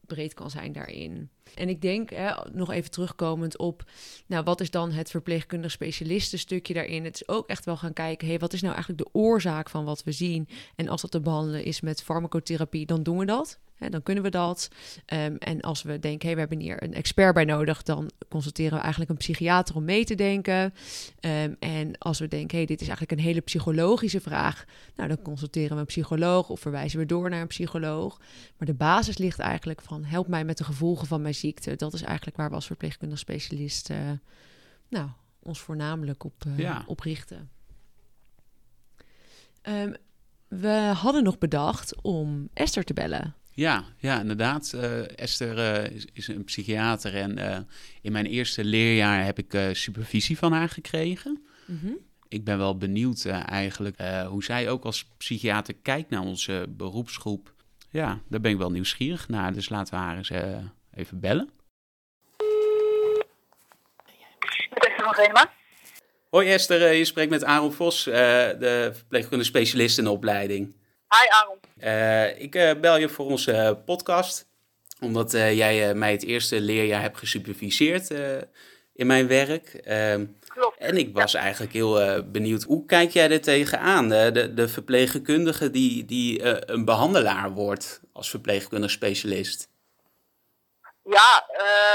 breed 0.00 0.34
kan 0.34 0.50
zijn 0.50 0.72
daarin. 0.72 1.30
En 1.54 1.68
ik 1.68 1.80
denk, 1.80 2.10
hè, 2.10 2.32
nog 2.52 2.70
even 2.70 2.90
terugkomend 2.90 3.58
op... 3.58 3.84
nou, 4.26 4.44
wat 4.44 4.60
is 4.60 4.70
dan 4.70 4.92
het 4.92 5.10
verpleegkundig 5.10 5.70
specialistenstukje 5.70 6.74
daarin? 6.74 7.04
Het 7.04 7.14
is 7.14 7.28
ook 7.28 7.48
echt 7.48 7.64
wel 7.64 7.76
gaan 7.76 7.92
kijken... 7.92 8.28
Hey, 8.28 8.38
wat 8.38 8.52
is 8.52 8.60
nou 8.60 8.74
eigenlijk 8.74 9.04
de 9.04 9.18
oorzaak 9.18 9.70
van 9.70 9.84
wat 9.84 10.04
we 10.04 10.12
zien? 10.12 10.48
En 10.76 10.88
als 10.88 11.00
dat 11.00 11.10
te 11.10 11.20
behandelen 11.20 11.64
is 11.64 11.80
met 11.80 12.02
farmacotherapie, 12.02 12.86
dan 12.86 13.02
doen 13.02 13.18
we 13.18 13.24
dat. 13.24 13.58
Hè, 13.76 13.88
dan 13.88 14.02
kunnen 14.02 14.22
we 14.22 14.30
dat. 14.30 14.68
Um, 15.12 15.36
en 15.36 15.60
als 15.60 15.82
we 15.82 15.98
denken, 15.98 16.26
hey, 16.26 16.34
we 16.34 16.40
hebben 16.40 16.60
hier 16.60 16.82
een 16.82 16.94
expert 16.94 17.34
bij 17.34 17.44
nodig, 17.44 17.82
dan 17.82 18.10
consulteren 18.28 18.72
we 18.72 18.80
eigenlijk 18.80 19.10
een 19.10 19.16
psychiater 19.16 19.76
om 19.76 19.84
mee 19.84 20.04
te 20.04 20.14
denken. 20.14 20.74
Um, 21.20 21.56
en 21.58 21.98
als 21.98 22.18
we 22.18 22.28
denken, 22.28 22.56
hey, 22.56 22.66
dit 22.66 22.80
is 22.80 22.88
eigenlijk 22.88 23.18
een 23.20 23.26
hele 23.26 23.40
psychologische 23.40 24.20
vraag, 24.20 24.64
nou, 24.96 25.08
dan 25.08 25.22
consulteren 25.22 25.74
we 25.74 25.80
een 25.80 25.86
psycholoog 25.86 26.48
of 26.48 26.60
verwijzen 26.60 26.98
we 26.98 27.06
door 27.06 27.30
naar 27.30 27.40
een 27.40 27.46
psycholoog. 27.46 28.20
Maar 28.58 28.66
de 28.66 28.74
basis 28.74 29.18
ligt 29.18 29.38
eigenlijk 29.38 29.82
van, 29.82 30.04
help 30.04 30.28
mij 30.28 30.44
met 30.44 30.58
de 30.58 30.64
gevolgen 30.64 31.06
van 31.06 31.22
mijn 31.22 31.34
ziekte. 31.34 31.76
Dat 31.76 31.94
is 31.94 32.02
eigenlijk 32.02 32.36
waar 32.36 32.48
we 32.48 32.54
als 32.54 32.66
verpleegkundig 32.66 33.18
specialist, 33.18 33.90
uh, 33.90 33.96
nou, 34.88 35.08
ons 35.42 35.60
voornamelijk 35.60 36.24
op, 36.24 36.44
uh, 36.46 36.58
Ja. 36.58 36.84
op 36.86 37.00
richten. 37.00 37.50
Um, 39.62 39.94
we 40.48 40.92
hadden 40.94 41.22
nog 41.22 41.38
bedacht 41.38 42.02
om 42.02 42.48
Esther 42.52 42.84
te 42.84 42.94
bellen. 42.94 43.34
Ja, 43.56 43.84
ja 43.98 44.20
inderdaad. 44.20 44.72
Uh, 44.74 45.18
Esther 45.18 45.58
uh, 45.58 45.96
is, 45.96 46.06
is, 46.12 46.28
een 46.28 46.44
psychiater 46.44 47.14
en 47.14 47.38
uh, 47.38 47.58
in 48.02 48.12
mijn 48.12 48.26
eerste 48.26 48.64
leerjaar 48.64 49.24
heb 49.24 49.38
ik 49.38 49.54
uh, 49.54 49.68
supervisie 49.72 50.38
van 50.38 50.52
haar 50.52 50.68
gekregen. 50.68 51.44
Mm 51.66 51.78
-hmm. 51.82 51.98
Ik 52.28 52.44
ben 52.44 52.58
wel 52.58 52.76
benieuwd 52.76 53.24
eigenlijk 53.26 53.96
hoe 54.28 54.44
zij 54.44 54.70
ook 54.70 54.84
als 54.84 55.04
psychiater 55.16 55.74
kijkt 55.74 56.10
naar 56.10 56.20
onze 56.20 56.66
beroepsgroep. 56.68 57.54
Ja, 57.90 58.20
daar 58.28 58.40
ben 58.40 58.50
ik 58.50 58.58
wel 58.58 58.70
nieuwsgierig 58.70 59.28
naar, 59.28 59.52
dus 59.52 59.68
laten 59.68 59.94
we 59.94 60.00
haar 60.00 60.16
eens 60.16 60.30
even 60.94 61.20
bellen. 61.20 61.50
Hoi 66.30 66.48
Esther, 66.48 66.92
je 66.92 67.04
spreekt 67.04 67.30
met 67.30 67.44
Aaron 67.44 67.72
Vos, 67.72 68.04
de 68.04 68.90
verpleegkundige 68.94 69.50
specialist 69.50 69.98
in 69.98 70.04
de 70.04 70.10
opleiding. 70.10 70.74
Hi 71.20 71.28
Aaron. 71.28 71.60
Uh, 71.82 72.40
ik 72.40 72.54
uh, 72.54 72.80
bel 72.80 72.96
je 72.96 73.08
voor 73.08 73.26
onze 73.26 73.52
uh, 73.52 73.70
podcast, 73.84 74.46
omdat 75.00 75.32
jij 75.32 75.94
mij 75.94 76.12
het 76.12 76.24
eerste 76.24 76.60
leerjaar 76.60 77.00
hebt 77.00 77.18
gesuperviseerd 77.18 78.10
in 78.92 79.06
mijn 79.06 79.28
werk. 79.28 79.74
Ehm, 79.74 80.26
Klopt. 80.48 80.78
En 80.78 80.96
ik 80.96 81.14
was 81.14 81.32
ja. 81.32 81.40
eigenlijk 81.40 81.72
heel 81.72 82.22
benieuwd, 82.30 82.62
hoe 82.62 82.86
kijk 82.86 83.10
jij 83.10 83.30
er 83.30 83.40
tegenaan? 83.40 84.08
De, 84.08 84.54
de 84.54 84.68
verpleegkundige 84.68 85.70
die, 85.70 86.04
die 86.04 86.44
een 86.70 86.84
behandelaar 86.84 87.50
wordt 87.50 88.00
als 88.12 88.30
verpleegkundig 88.30 88.90
specialist. 88.90 89.68
Ja, 91.02 91.48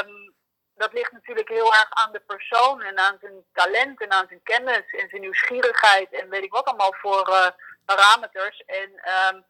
um, 0.03 0.34
dat 0.75 0.93
ligt 0.93 1.12
natuurlijk 1.12 1.49
heel 1.49 1.73
erg 1.73 1.88
aan 1.89 2.12
de 2.12 2.21
persoon 2.27 2.81
en 2.81 2.99
aan 2.99 3.17
zijn 3.21 3.43
talent 3.53 4.01
en 4.01 4.12
aan 4.12 4.27
zijn 4.27 4.43
kennis 4.43 4.93
en 4.99 5.10
zijn 5.10 5.21
nieuwsgierigheid 5.21 6.12
en 6.12 6.29
weet 6.29 6.43
ik 6.43 6.51
wat 6.51 6.65
allemaal 6.65 6.93
voor 7.01 7.53
parameters. 7.95 8.63
En 8.65 8.89
um, 8.89 9.45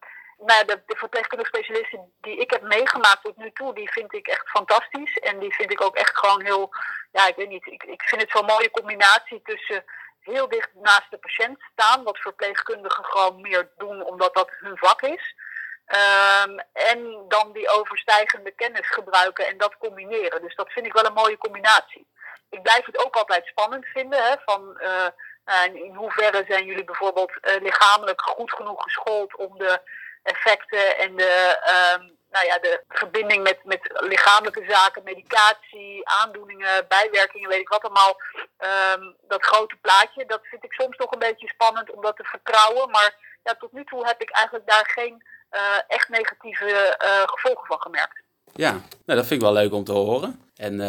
nou 0.46 0.64
de, 0.64 0.82
de 0.86 0.96
verpleegkundige 0.96 1.50
specialisten 1.54 2.12
die 2.20 2.36
ik 2.36 2.50
heb 2.50 2.62
meegemaakt 2.62 3.22
tot 3.22 3.36
nu 3.36 3.52
toe, 3.52 3.74
die 3.74 3.92
vind 3.92 4.14
ik 4.14 4.26
echt 4.26 4.48
fantastisch. 4.48 5.18
En 5.18 5.38
die 5.38 5.54
vind 5.54 5.72
ik 5.72 5.80
ook 5.80 5.96
echt 5.96 6.18
gewoon 6.18 6.42
heel, 6.42 6.74
ja, 7.12 7.26
ik 7.26 7.36
weet 7.36 7.48
niet, 7.48 7.66
ik, 7.66 7.82
ik 7.82 8.02
vind 8.02 8.20
het 8.20 8.30
zo'n 8.30 8.44
mooie 8.44 8.70
combinatie 8.70 9.42
tussen 9.44 9.84
heel 10.20 10.48
dicht 10.48 10.70
naast 10.74 11.10
de 11.10 11.18
patiënt 11.18 11.58
staan, 11.72 12.02
wat 12.02 12.18
verpleegkundigen 12.18 13.04
gewoon 13.04 13.40
meer 13.40 13.70
doen 13.76 14.04
omdat 14.04 14.34
dat 14.34 14.50
hun 14.50 14.78
vak 14.78 15.02
is. 15.02 15.34
Um, 15.86 16.58
en 16.72 17.24
dan 17.28 17.52
die 17.52 17.68
overstijgende 17.68 18.50
kennis 18.50 18.88
gebruiken 18.88 19.46
en 19.46 19.58
dat 19.58 19.76
combineren. 19.78 20.42
Dus 20.42 20.54
dat 20.54 20.72
vind 20.72 20.86
ik 20.86 20.92
wel 20.92 21.04
een 21.04 21.12
mooie 21.12 21.38
combinatie. 21.38 22.06
Ik 22.50 22.62
blijf 22.62 22.84
het 22.86 22.98
ook 23.04 23.16
altijd 23.16 23.46
spannend 23.46 23.86
vinden, 23.86 24.22
hè, 24.22 24.34
van... 24.44 24.80
Uh, 24.82 25.06
en 25.44 25.76
in 25.84 25.94
hoeverre 25.94 26.44
zijn 26.48 26.64
jullie 26.64 26.84
bijvoorbeeld 26.84 27.30
uh, 27.30 27.62
lichamelijk 27.62 28.20
goed 28.20 28.52
genoeg 28.52 28.82
geschoold 28.82 29.36
om 29.36 29.58
de 29.58 29.80
effecten 30.22 30.98
en 30.98 31.16
de, 31.16 31.58
um, 31.94 32.16
nou 32.30 32.46
ja, 32.46 32.58
de 32.58 32.84
verbinding 32.88 33.42
met, 33.42 33.64
met 33.64 33.80
lichamelijke 33.92 34.64
zaken, 34.68 35.02
medicatie, 35.02 36.08
aandoeningen, 36.08 36.86
bijwerkingen, 36.88 37.48
weet 37.48 37.60
ik 37.60 37.68
wat 37.68 37.82
allemaal. 37.82 38.16
Um, 38.94 39.16
dat 39.28 39.44
grote 39.44 39.76
plaatje, 39.80 40.26
dat 40.26 40.40
vind 40.42 40.64
ik 40.64 40.72
soms 40.72 40.96
nog 40.96 41.12
een 41.12 41.18
beetje 41.18 41.48
spannend 41.48 41.90
om 41.90 42.02
dat 42.02 42.16
te 42.16 42.24
vertrouwen. 42.24 42.90
Maar 42.90 43.14
ja, 43.42 43.54
tot 43.54 43.72
nu 43.72 43.84
toe 43.84 44.06
heb 44.06 44.20
ik 44.20 44.30
eigenlijk 44.30 44.66
daar 44.66 44.90
geen 44.94 45.22
uh, 45.52 45.60
echt 45.88 46.08
negatieve 46.08 46.98
uh, 47.04 47.22
gevolgen 47.24 47.66
van 47.66 47.80
gemerkt. 47.80 48.22
Ja, 48.54 48.70
nou, 48.70 49.18
dat 49.18 49.26
vind 49.26 49.30
ik 49.30 49.40
wel 49.40 49.52
leuk 49.52 49.72
om 49.72 49.84
te 49.84 49.92
horen. 49.92 50.50
En 50.56 50.80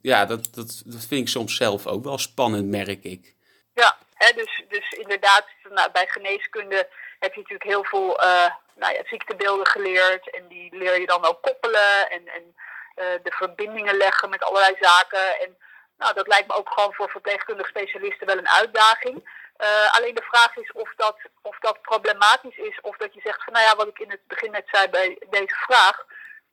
ja, 0.00 0.24
dat, 0.24 0.48
dat, 0.54 0.82
dat 0.84 1.04
vind 1.04 1.20
ik 1.20 1.28
soms 1.28 1.56
zelf 1.56 1.86
ook 1.86 2.04
wel 2.04 2.18
spannend, 2.18 2.66
merk 2.66 3.04
ik. 3.04 3.34
Ja, 3.74 3.98
hè, 4.14 4.32
dus, 4.32 4.64
dus 4.68 4.90
inderdaad, 4.90 5.44
nou, 5.62 5.90
bij 5.90 6.06
geneeskunde 6.08 6.88
heb 7.18 7.34
je 7.34 7.40
natuurlijk 7.40 7.70
heel 7.70 7.84
veel 7.84 8.24
uh, 8.24 8.46
nou 8.74 8.94
ja, 8.94 9.02
ziektebeelden 9.04 9.66
geleerd. 9.66 10.30
En 10.30 10.48
die 10.48 10.76
leer 10.76 11.00
je 11.00 11.06
dan 11.06 11.26
ook 11.26 11.42
koppelen 11.42 12.10
en, 12.10 12.28
en 12.28 12.54
uh, 12.96 13.04
de 13.22 13.30
verbindingen 13.30 13.96
leggen 13.96 14.30
met 14.30 14.44
allerlei 14.44 14.76
zaken. 14.80 15.40
En 15.40 15.56
nou, 15.98 16.14
dat 16.14 16.26
lijkt 16.26 16.48
me 16.48 16.54
ook 16.54 16.70
gewoon 16.70 16.94
voor 16.94 17.10
verpleegkundige 17.10 17.68
specialisten 17.68 18.26
wel 18.26 18.38
een 18.38 18.48
uitdaging. 18.48 19.42
Uh, 19.58 19.94
alleen 19.94 20.14
de 20.14 20.28
vraag 20.30 20.56
is 20.56 20.72
of 20.72 20.94
dat, 20.96 21.16
of 21.42 21.58
dat 21.58 21.80
problematisch 21.80 22.56
is. 22.56 22.80
Of 22.80 22.96
dat 22.96 23.14
je 23.14 23.20
zegt 23.24 23.44
van 23.44 23.52
nou 23.52 23.64
ja, 23.64 23.76
wat 23.76 23.88
ik 23.88 23.98
in 23.98 24.10
het 24.10 24.26
begin 24.26 24.50
net 24.50 24.68
zei 24.70 24.88
bij 24.88 25.18
deze 25.30 25.54
vraag. 25.54 26.04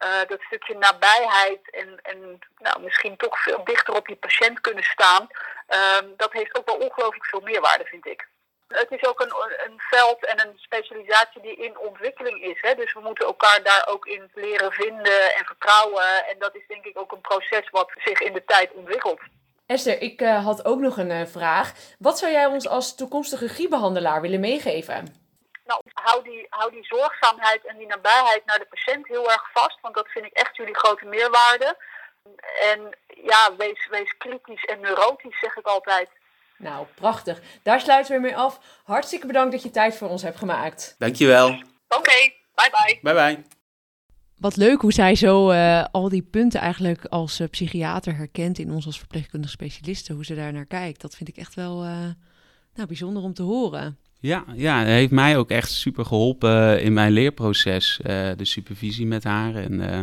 Uh, 0.04 0.28
dat 0.28 0.42
stukje 0.42 0.78
nabijheid 0.78 1.70
en, 1.72 2.00
en 2.04 2.40
nou, 2.58 2.82
misschien 2.82 3.18
toch 3.18 3.44
veel 3.44 3.64
dichter 3.64 3.96
op 3.96 4.08
je 4.08 4.16
patiënt 4.16 4.62
kunnen 4.62 4.84
staan. 4.84 5.28
Uh, 5.70 6.10
dat 6.18 6.34
heeft 6.34 6.58
ook 6.58 6.66
wel 6.66 6.76
ongelooflijk 6.88 7.26
veel 7.26 7.42
meerwaarde, 7.42 7.86
vind 7.86 8.06
ik. 8.06 8.28
Het 8.68 8.92
is 8.92 9.06
ook 9.06 9.20
een, 9.20 9.34
een 9.66 9.80
veld 9.80 10.26
en 10.26 10.40
een 10.40 10.54
specialisatie 10.56 11.42
die 11.42 11.56
in 11.56 11.78
ontwikkeling 11.78 12.44
is. 12.44 12.58
Hè? 12.62 12.76
Dus 12.76 12.94
we 12.94 13.00
moeten 13.00 13.26
elkaar 13.26 13.64
daar 13.64 13.88
ook 13.90 14.06
in 14.06 14.32
leren 14.34 14.72
vinden 14.72 15.36
en 15.36 15.46
vertrouwen. 15.46 16.26
En 16.30 16.36
dat 16.40 16.56
is 16.56 16.68
denk 16.68 16.86
ik 16.86 17.00
ook 17.00 17.12
een 17.12 17.22
proces 17.22 17.70
wat 17.70 17.92
zich 17.96 18.20
in 18.20 18.34
de 18.34 18.46
tijd 18.46 18.72
ontwikkelt. 18.74 19.20
Esther, 19.66 20.02
ik 20.02 20.22
uh, 20.22 20.46
had 20.46 20.66
ook 20.66 20.80
nog 20.80 20.98
een 20.98 21.10
uh, 21.10 21.26
vraag. 21.26 21.74
Wat 22.00 22.18
zou 22.18 22.32
jij 22.32 22.46
ons 22.46 22.68
als 22.68 22.96
toekomstige 22.96 23.48
griepbehandelaar 23.48 24.22
willen 24.22 24.40
meegeven? 24.40 25.21
Nou, 25.72 25.82
hou 25.94 26.24
die, 26.24 26.46
hou 26.50 26.72
die 26.72 26.86
zorgzaamheid 26.86 27.66
en 27.66 27.78
die 27.78 27.88
nabijheid 27.88 28.46
naar 28.46 28.60
de 28.60 28.68
patiënt 28.70 29.08
heel 29.08 29.32
erg 29.32 29.52
vast. 29.54 29.78
Want 29.82 29.96
dat 29.96 30.08
vind 30.08 30.26
ik 30.26 30.34
echt 30.34 30.56
jullie 30.56 30.78
grote 30.78 31.06
meerwaarde. 31.06 31.78
En 32.72 32.98
ja, 33.08 33.56
wees, 33.58 33.88
wees 33.90 34.18
kritisch 34.18 34.66
en 34.66 34.80
neurotisch, 34.80 35.40
zeg 35.40 35.56
ik 35.56 35.66
altijd. 35.66 36.10
Nou, 36.58 36.86
prachtig. 36.96 37.42
Daar 37.64 37.80
sluiten 37.80 38.16
we 38.16 38.22
mee 38.22 38.38
af. 38.38 38.60
Hartstikke 38.84 39.28
bedankt 39.28 39.52
dat 39.52 39.64
je 39.64 39.70
tijd 39.70 39.96
voor 39.96 40.10
ons 40.10 40.22
hebt 40.22 40.38
gemaakt. 40.38 40.96
Dankjewel. 40.98 41.48
Oké, 41.48 41.66
okay, 41.88 42.36
bye 42.56 42.70
bye. 42.72 43.00
Bye 43.02 43.14
bye. 43.14 43.44
Wat 44.38 44.56
leuk 44.56 44.82
hoe 44.82 44.94
zij 44.94 45.16
zo 45.16 45.52
uh, 45.52 45.86
al 45.92 46.10
die 46.10 46.24
punten 46.24 46.60
eigenlijk 46.60 47.06
als 47.06 47.40
uh, 47.40 47.48
psychiater 47.48 48.16
herkent 48.16 48.60
in 48.60 48.72
ons 48.72 48.86
als 48.86 49.00
verpleegkundige 49.00 49.54
specialisten. 49.54 50.16
Hoe 50.16 50.26
ze 50.26 50.36
daar 50.36 50.54
naar 50.54 50.66
kijkt. 50.66 51.02
Dat 51.02 51.16
vind 51.16 51.30
ik 51.30 51.38
echt 51.38 51.56
wel, 51.56 51.84
uh, 51.86 52.08
nou, 52.74 52.88
bijzonder 52.88 53.24
om 53.24 53.34
te 53.34 53.44
horen. 53.44 54.00
Ja, 54.22 54.46
ja, 54.56 54.84
heeft 54.84 55.12
mij 55.12 55.38
ook 55.38 55.50
echt 55.50 55.72
super 55.72 56.06
geholpen 56.06 56.82
in 56.82 56.94
mijn 56.94 57.12
leerproces, 57.12 58.00
eh, 58.02 58.30
de 58.38 58.46
supervisie 58.46 59.06
met 59.06 59.24
haar. 59.24 59.56
En 59.56 59.80
eh, 59.90 60.02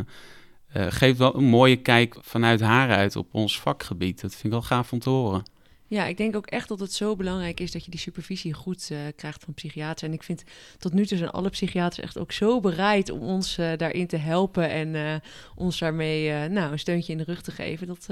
eh, 0.69 0.93
geeft 0.93 1.19
wel 1.19 1.37
een 1.37 1.45
mooie 1.45 1.77
kijk 1.77 2.17
vanuit 2.21 2.61
haar 2.61 2.91
uit 2.91 3.17
op 3.17 3.35
ons 3.35 3.61
vakgebied. 3.61 4.21
Dat 4.21 4.31
vind 4.31 4.45
ik 4.45 4.51
wel 4.51 4.63
gaaf 4.63 4.93
om 4.93 4.99
te 4.99 5.11
horen. 5.11 5.43
Ja, 5.87 6.05
ik 6.05 6.17
denk 6.17 6.37
ook 6.37 6.47
echt 6.47 6.69
dat 6.69 6.81
het 6.81 6.93
zo 6.93 7.17
belangrijk 7.17 7.61
is 7.61 7.73
dat 7.73 7.85
je 7.85 7.91
die 7.91 8.01
supervisie 8.01 8.53
goed 8.53 8.89
uh, 8.93 8.99
krijgt 9.17 9.45
van 9.45 9.55
psychiaters. 9.55 10.03
En 10.03 10.13
ik 10.13 10.23
vind 10.23 10.45
tot 10.79 10.93
nu 10.93 11.07
toe 11.07 11.19
zijn 11.19 11.31
alle 11.31 11.49
psychiaters 11.49 12.01
echt 12.07 12.19
ook 12.19 12.33
zo 12.33 12.61
bereid 12.61 13.11
om 13.11 13.21
ons 13.21 13.59
uh, 13.59 13.71
daarin 13.77 14.07
te 14.07 14.17
helpen 14.17 14.71
en 14.71 14.95
uh, 14.95 15.15
ons 15.55 15.79
daarmee 15.79 16.49
nou, 16.49 16.73
een 16.73 16.79
steuntje 16.79 17.13
in 17.13 17.19
de 17.19 17.25
rug 17.25 17.43
te 17.43 17.51
geven. 17.51 17.87
Dat 17.87 18.07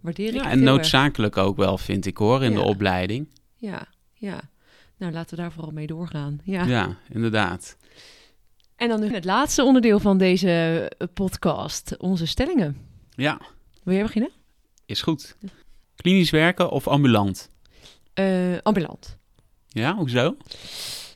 waardeer 0.00 0.28
ik. 0.28 0.34
Ja, 0.34 0.50
en 0.50 0.62
noodzakelijk 0.62 1.36
ook 1.36 1.56
wel, 1.56 1.78
vind 1.78 2.06
ik 2.06 2.16
hoor, 2.16 2.42
in 2.42 2.52
Ja. 2.52 2.58
de 2.58 2.64
opleiding. 2.64 3.28
Ja, 3.56 3.86
ja. 4.14 4.40
Nou, 4.96 5.12
laten 5.12 5.36
we 5.36 5.42
daar 5.42 5.52
vooral 5.52 5.72
mee 5.72 5.86
doorgaan. 5.86 6.40
Ja. 6.44 6.64
Ja, 6.64 6.96
inderdaad. 7.08 7.76
En 8.76 8.88
dan 8.88 9.00
nu 9.00 9.12
het 9.14 9.24
laatste 9.24 9.62
onderdeel 9.62 9.98
van 10.00 10.18
deze 10.18 10.90
podcast, 11.14 11.96
onze 11.98 12.26
stellingen. 12.26 12.76
Ja, 13.14 13.40
Wil 13.82 13.94
jij 13.94 14.02
beginnen? 14.02 14.30
is 14.86 15.02
goed. 15.02 15.36
Klinisch 15.96 16.30
werken 16.30 16.70
of 16.70 16.88
ambulant? 16.88 17.50
Eh, 18.14 18.58
ambulant. 18.62 19.16
Ja, 19.68 19.94
hoezo? 19.94 20.36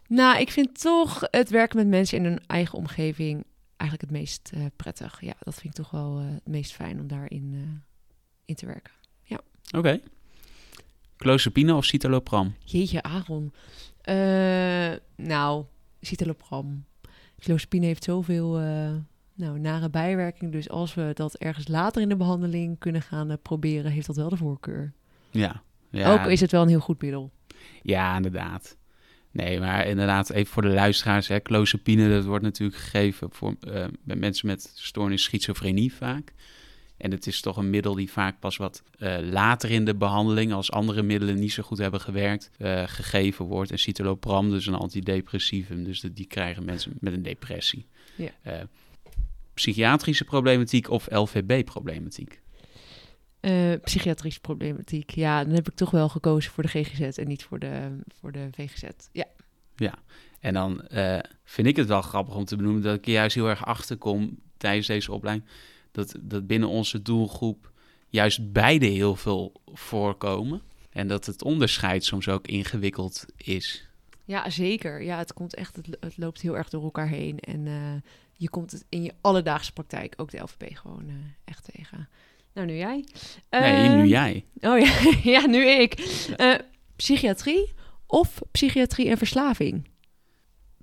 Nou, 0.09 0.41
ik 0.41 0.51
vind 0.51 0.81
toch 0.81 1.23
het 1.31 1.51
werken 1.51 1.77
met 1.77 1.87
mensen 1.87 2.19
in 2.19 2.25
hun 2.25 2.41
eigen 2.47 2.79
omgeving 2.79 3.45
eigenlijk 3.77 4.11
het 4.11 4.21
meest 4.21 4.51
eh, 4.55 4.65
prettig. 4.77 5.21
Ja, 5.21 5.35
dat 5.39 5.55
vind 5.55 5.65
ik 5.79 5.85
toch 5.85 5.91
wel 5.91 6.19
eh, 6.19 6.25
het 6.35 6.47
meest 6.47 6.73
fijn 6.73 7.01
om 7.01 7.07
daarin 7.07 7.51
eh, 7.55 7.91
in 8.45 8.55
te 8.55 8.67
werken. 8.67 8.93
Oké. 9.77 10.01
Clozapine 11.17 11.75
of 11.75 11.85
citalopram? 11.85 12.55
Jeetje, 12.65 13.03
Aaron. 13.03 13.53
Eh, 14.01 14.93
nou, 15.17 15.65
citalopram. 16.01 16.85
Clozapine 17.39 17.87
heeft 17.87 18.05
zoveel 18.05 18.59
eh, 18.59 18.95
nou, 19.35 19.59
nare 19.59 19.91
bijwerking. 19.91 20.53
Dus 20.53 20.69
als 20.69 20.95
we 20.95 21.11
dat 21.15 21.35
ergens 21.35 21.69
later 21.69 22.03
in 22.03 22.09
de 22.09 22.17
behandeling 22.17 22.79
kunnen 22.79 23.03
gaan 23.03 23.31
eh, 23.31 23.37
proberen, 23.43 23.91
heeft 23.91 24.07
dat 24.07 24.17
wel 24.17 24.29
de 24.29 24.37
voorkeur. 24.37 24.93
Ja. 25.31 25.63
ja. 25.91 26.13
Ook 26.13 26.27
is 26.27 26.41
het 26.41 26.51
wel 26.51 26.63
een 26.63 26.69
heel 26.69 26.81
goed 26.81 27.03
middel. 27.03 27.33
Ja, 27.83 28.17
inderdaad. 28.17 28.77
Nee, 29.31 29.61
maar 29.61 29.87
inderdaad, 29.87 30.31
even 30.31 30.53
voor 30.53 30.63
de 30.63 30.69
luisteraars. 30.69 31.29
Hè, 31.29 31.41
clozapine, 31.41 32.09
dat 32.09 32.25
wordt 32.25 32.45
natuurlijk 32.45 32.79
gegeven 32.79 33.29
voor, 33.31 33.55
bij 34.03 34.17
mensen 34.17 34.47
met 34.47 34.71
stoornis 34.75 35.23
schizofrenie 35.23 35.93
vaak. 35.93 36.33
En 36.99 37.11
het 37.11 37.27
is 37.27 37.41
toch 37.41 37.57
een 37.57 37.71
middel 37.71 37.95
die 37.95 38.11
vaak 38.11 38.41
pas 38.41 38.57
wat 38.57 38.83
eh, 38.99 39.17
later 39.21 39.71
in 39.71 39.85
de 39.85 39.95
behandeling, 39.95 40.53
als 40.53 40.71
andere 40.71 41.03
middelen 41.03 41.35
niet 41.35 41.53
zo 41.53 41.63
goed 41.63 41.79
hebben 41.79 42.01
gewerkt, 42.01 42.51
eh, 42.59 42.83
gegeven 42.87 43.45
wordt. 43.45 43.71
En 43.71 43.79
citalopram, 43.79 44.51
dus 44.51 44.67
een 44.67 44.75
antidepressivum, 44.75 45.85
dus 45.85 46.01
de- 46.01 46.13
die 46.13 46.27
krijgen 46.27 46.65
mensen 46.65 46.93
met 47.01 47.13
een 47.13 47.23
depressie. 47.23 47.87
Ja. 48.17 48.31
Eh, 48.43 48.61
psychiatrische 49.55 50.25
problematiek 50.25 50.91
of 50.91 51.07
LVB-problematiek? 51.11 52.41
Psychiatrische 53.83 54.41
problematiek. 54.41 55.11
Ja, 55.11 55.45
dan 55.45 55.55
heb 55.55 55.69
ik 55.69 55.75
toch 55.75 55.91
wel 55.91 56.09
gekozen 56.09 56.53
voor 56.53 56.63
de 56.63 56.69
GGZ 56.69 57.19
en 57.19 57.29
niet 57.29 57.45
voor 57.45 57.59
de, 57.59 57.99
voor 58.21 58.33
de 58.33 58.49
VGZ. 58.51 58.83
Ja. 59.77 59.95
En 60.41 60.55
dan 60.55 60.83
vind 61.45 61.67
ik 61.67 61.77
het 61.77 61.87
wel 61.89 62.03
grappig 62.03 62.35
om 62.35 62.45
te 62.45 62.57
benoemen 62.57 62.83
dat 62.83 62.95
ik 62.97 63.07
juist 63.07 63.35
heel 63.35 63.49
erg 63.49 63.65
achter 63.67 63.97
kom 63.97 64.39
tijdens 64.57 64.87
deze 64.87 65.13
opleiding. 65.13 65.49
Dat, 65.97 66.15
dat 66.21 66.47
binnen 66.47 66.69
onze 66.69 67.03
doelgroep 67.03 67.73
juist 68.09 68.53
beide 68.53 68.87
heel 68.87 69.17
veel 69.17 69.53
voorkomen. 69.73 70.63
En 70.91 71.09
dat 71.09 71.27
het 71.27 71.43
onderscheid 71.43 72.05
soms 72.05 72.29
ook 72.29 72.47
ingewikkeld 72.47 73.25
is. 73.37 73.89
Ja, 74.25 74.51
zeker. 74.51 75.03
Ja, 75.03 75.19
het 75.19 75.33
komt 75.33 75.55
echt, 75.55 75.77
het, 75.77 75.97
het 76.01 76.17
loopt 76.17 76.41
heel 76.41 76.57
erg 76.57 76.69
door 76.69 76.83
elkaar 76.83 77.09
heen. 77.09 77.39
En 77.39 77.67
eh, 77.67 78.11
je 78.33 78.51
komt 78.51 78.71
het 78.71 78.85
in 78.89 79.03
je 79.03 79.15
alledaagse 79.21 79.73
praktijk, 79.73 80.15
ook 80.17 80.31
de 80.31 80.39
LVB, 80.39 80.77
gewoon 80.77 81.09
eh, 81.09 81.15
echt 81.45 81.69
tegen. 81.75 82.09
Nou, 82.53 82.67
nu 82.67 82.77
jij. 82.77 83.05
nee, 83.51 83.89
Eh, 83.89 83.95
nu 83.95 84.07
jij. 84.07 84.45
Oh 84.61 84.79
ja, 84.79 85.13
ja 85.41 85.47
nu 85.47 85.67
ik. 85.67 85.93
Eh, 86.37 86.55
psychiatrie 86.97 87.73
of 88.07 88.41
psychiatrie 88.51 89.09
en 89.09 89.19
verslaving? 89.19 89.89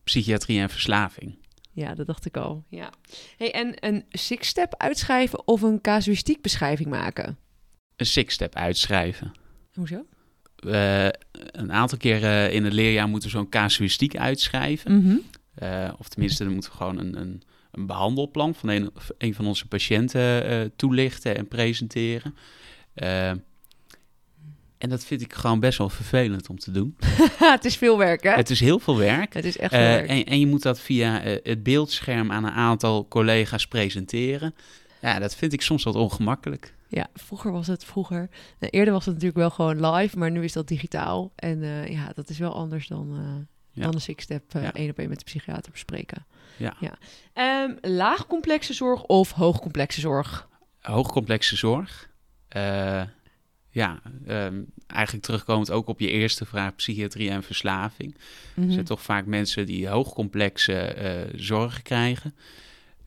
Psychiatrie 0.04 0.60
en 0.60 0.70
verslaving. 0.70 1.38
Ja, 1.74 1.96
dat 1.96 2.08
dacht 2.08 2.26
ik 2.26 2.38
al. 2.38 2.64
Ja. 2.70 2.90
Hey, 3.38 3.52
en 3.52 3.74
een 3.80 4.06
six-step 4.10 4.76
uitschrijven 4.78 5.48
of 5.48 5.62
een 5.62 5.82
casuïstiek 5.82 6.42
beschrijving 6.42 6.90
maken? 6.90 7.38
Een 7.96 8.06
six-step 8.06 8.56
uitschrijven. 8.56 9.32
Hoezo? 9.74 10.06
Eh, 10.56 11.08
een 11.52 11.72
aantal 11.72 11.98
keren 11.98 12.52
in 12.52 12.64
het 12.64 12.74
leerjaar 12.74 13.08
moeten 13.08 13.30
we 13.30 13.38
zo'n 13.38 13.50
casuïstiek 13.50 14.18
uitschrijven. 14.18 14.98
Mhm. 14.98 15.16
Eh, 15.56 15.94
of 15.98 16.08
tenminste, 16.08 16.44
dan 16.44 16.54
moeten 16.54 16.72
we 16.72 16.78
gewoon 16.78 16.98
een, 16.98 17.20
een, 17.20 17.42
een 17.72 17.86
behandelplan 17.86 18.56
van 18.56 18.70
een, 18.70 18.92
een 19.18 19.34
van 19.34 19.46
onze 19.46 19.68
patiënten 19.68 20.46
eh, 20.46 20.62
toelichten 20.76 21.38
en 21.38 21.48
presenteren. 21.48 22.36
En 24.84 24.90
dat 24.90 25.06
vind 25.06 25.22
ik 25.22 25.34
gewoon 25.34 25.60
best 25.60 25.78
wel 25.78 25.90
vervelend 25.90 26.50
om 26.50 26.60
te 26.60 26.72
doen. 26.72 26.96
het 27.56 27.66
is 27.66 27.76
veel 27.78 27.98
werk, 27.98 28.24
hè? 28.24 28.30
Het 28.32 28.50
is 28.50 28.60
heel 28.60 28.80
veel 28.80 28.98
werk. 28.98 29.34
Het 29.34 29.46
is 29.46 29.58
echt 29.58 29.72
veel 29.74 29.80
Eh, 29.84 29.88
werk. 29.88 30.10
en, 30.10 30.24
en 30.26 30.40
je 30.40 30.48
moet 30.48 30.62
dat 30.62 30.80
via 30.80 31.22
eh, 31.22 31.38
het 31.44 31.64
beeldscherm 31.64 32.32
aan 32.32 32.44
een 32.44 32.52
aantal 32.52 33.08
collega's 33.08 33.68
presenteren. 33.68 34.56
Ja, 35.02 35.20
dat 35.20 35.36
vind 35.36 35.54
ik 35.54 35.62
soms 35.62 35.84
wat 35.84 35.96
ongemakkelijk. 35.96 36.74
Ja, 36.88 37.08
vroeger 37.14 37.52
was 37.52 37.68
het 37.68 37.86
vroeger. 37.86 38.30
nou, 38.60 38.72
eerder 38.72 38.94
was 38.94 39.06
het 39.06 39.14
natuurlijk 39.14 39.40
wel 39.40 39.50
gewoon 39.50 39.92
live, 39.92 40.18
maar 40.18 40.32
nu 40.32 40.44
is 40.44 40.54
dat 40.54 40.68
digitaal. 40.68 41.32
En 41.36 41.64
eh, 41.64 41.88
ja, 41.88 42.12
dat 42.16 42.30
is 42.30 42.38
wel 42.38 42.54
anders 42.56 42.88
dan, 42.88 43.08
Ja. 43.72 43.84
dan 43.84 43.94
een 43.94 44.02
six-step 44.02 44.44
Ja. 44.52 44.74
één 44.74 44.90
op 44.90 44.98
één 45.00 45.10
met 45.10 45.18
de 45.20 45.26
psychiater 45.26 45.72
bespreken. 45.72 46.26
Ja. 46.58 46.76
ja. 46.80 46.94
Ehm, 47.34 47.72
laagcomplexe 47.82 48.74
zorg 48.74 49.04
of 49.04 49.32
hoogcomplexe 49.32 50.00
zorg? 50.00 50.48
Hoogcomplexe 50.82 51.56
zorg. 51.56 52.10
Eh, 52.48 53.02
ja, 53.74 54.02
ehm, 54.26 54.62
eigenlijk 54.88 55.26
terugkomend 55.26 55.72
ook 55.72 55.88
op 55.88 56.00
je 56.00 56.10
eerste 56.10 56.46
vraag, 56.46 56.76
psychiatrie 56.76 57.30
en 57.30 57.44
verslaving. 57.44 58.18
Mhm. 58.54 58.68
Er 58.68 58.74
zijn 58.74 58.86
toch 58.86 59.02
vaak 59.02 59.26
mensen 59.26 59.66
die 59.66 59.88
hoogcomplexe 59.88 60.74
eh 60.74 61.34
zorg 61.36 61.82
krijgen. 61.82 62.36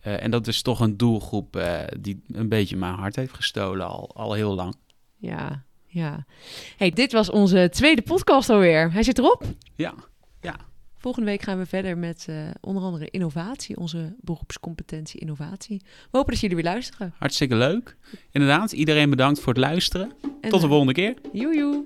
Eh, 0.01 0.23
en 0.23 0.31
dat 0.31 0.47
is 0.47 0.63
toch 0.63 0.81
een 0.81 0.97
doelgroep 0.97 1.57
eh, 1.57 1.81
die 2.01 2.23
een 2.33 2.49
beetje 2.49 2.77
mijn 2.77 2.95
hart 2.95 3.17
heeft 3.17 3.35
gestolen 3.35 3.87
al, 3.87 4.11
al 4.15 4.33
heel 4.33 4.55
lang. 4.55 4.75
Ja, 5.17 5.63
ja. 5.87 6.27
Hey, 6.77 6.91
dit 6.91 7.13
was 7.13 7.31
onze 7.31 7.69
tweede 7.73 8.03
podcast 8.03 8.51
alweer. 8.51 8.93
Hij 8.93 9.03
zit 9.03 9.19
erop. 9.19 9.45
Ja, 9.75 9.95
Volgende 11.07 11.31
week 11.31 11.43
gaan 11.43 11.59
we 11.59 11.67
verder 11.67 11.99
met 11.99 12.27
eh, 12.29 12.37
onder 12.61 12.83
andere 12.83 13.11
innovatie, 13.11 13.77
onze 13.77 14.15
beroepscompetentie 14.21 15.21
innovatie. 15.21 15.83
We 15.85 16.17
hopen 16.17 16.33
dat 16.33 16.41
jullie 16.41 16.57
weer 16.57 16.65
luisteren. 16.65 17.15
hartstikke 17.19 17.57
leuk. 17.57 17.97
Inderdaad, 18.31 18.73
iedereen 18.73 19.11
bedankt 19.11 19.41
voor 19.41 19.53
het 19.53 19.63
luisteren. 19.63 20.13
En, 20.41 20.51
Tot 20.51 20.61
de 20.61 20.67
eh, 20.67 20.73
volgende 20.73 20.93
keer. 20.93 21.15
Joe, 21.33 21.57
joe. 21.57 21.85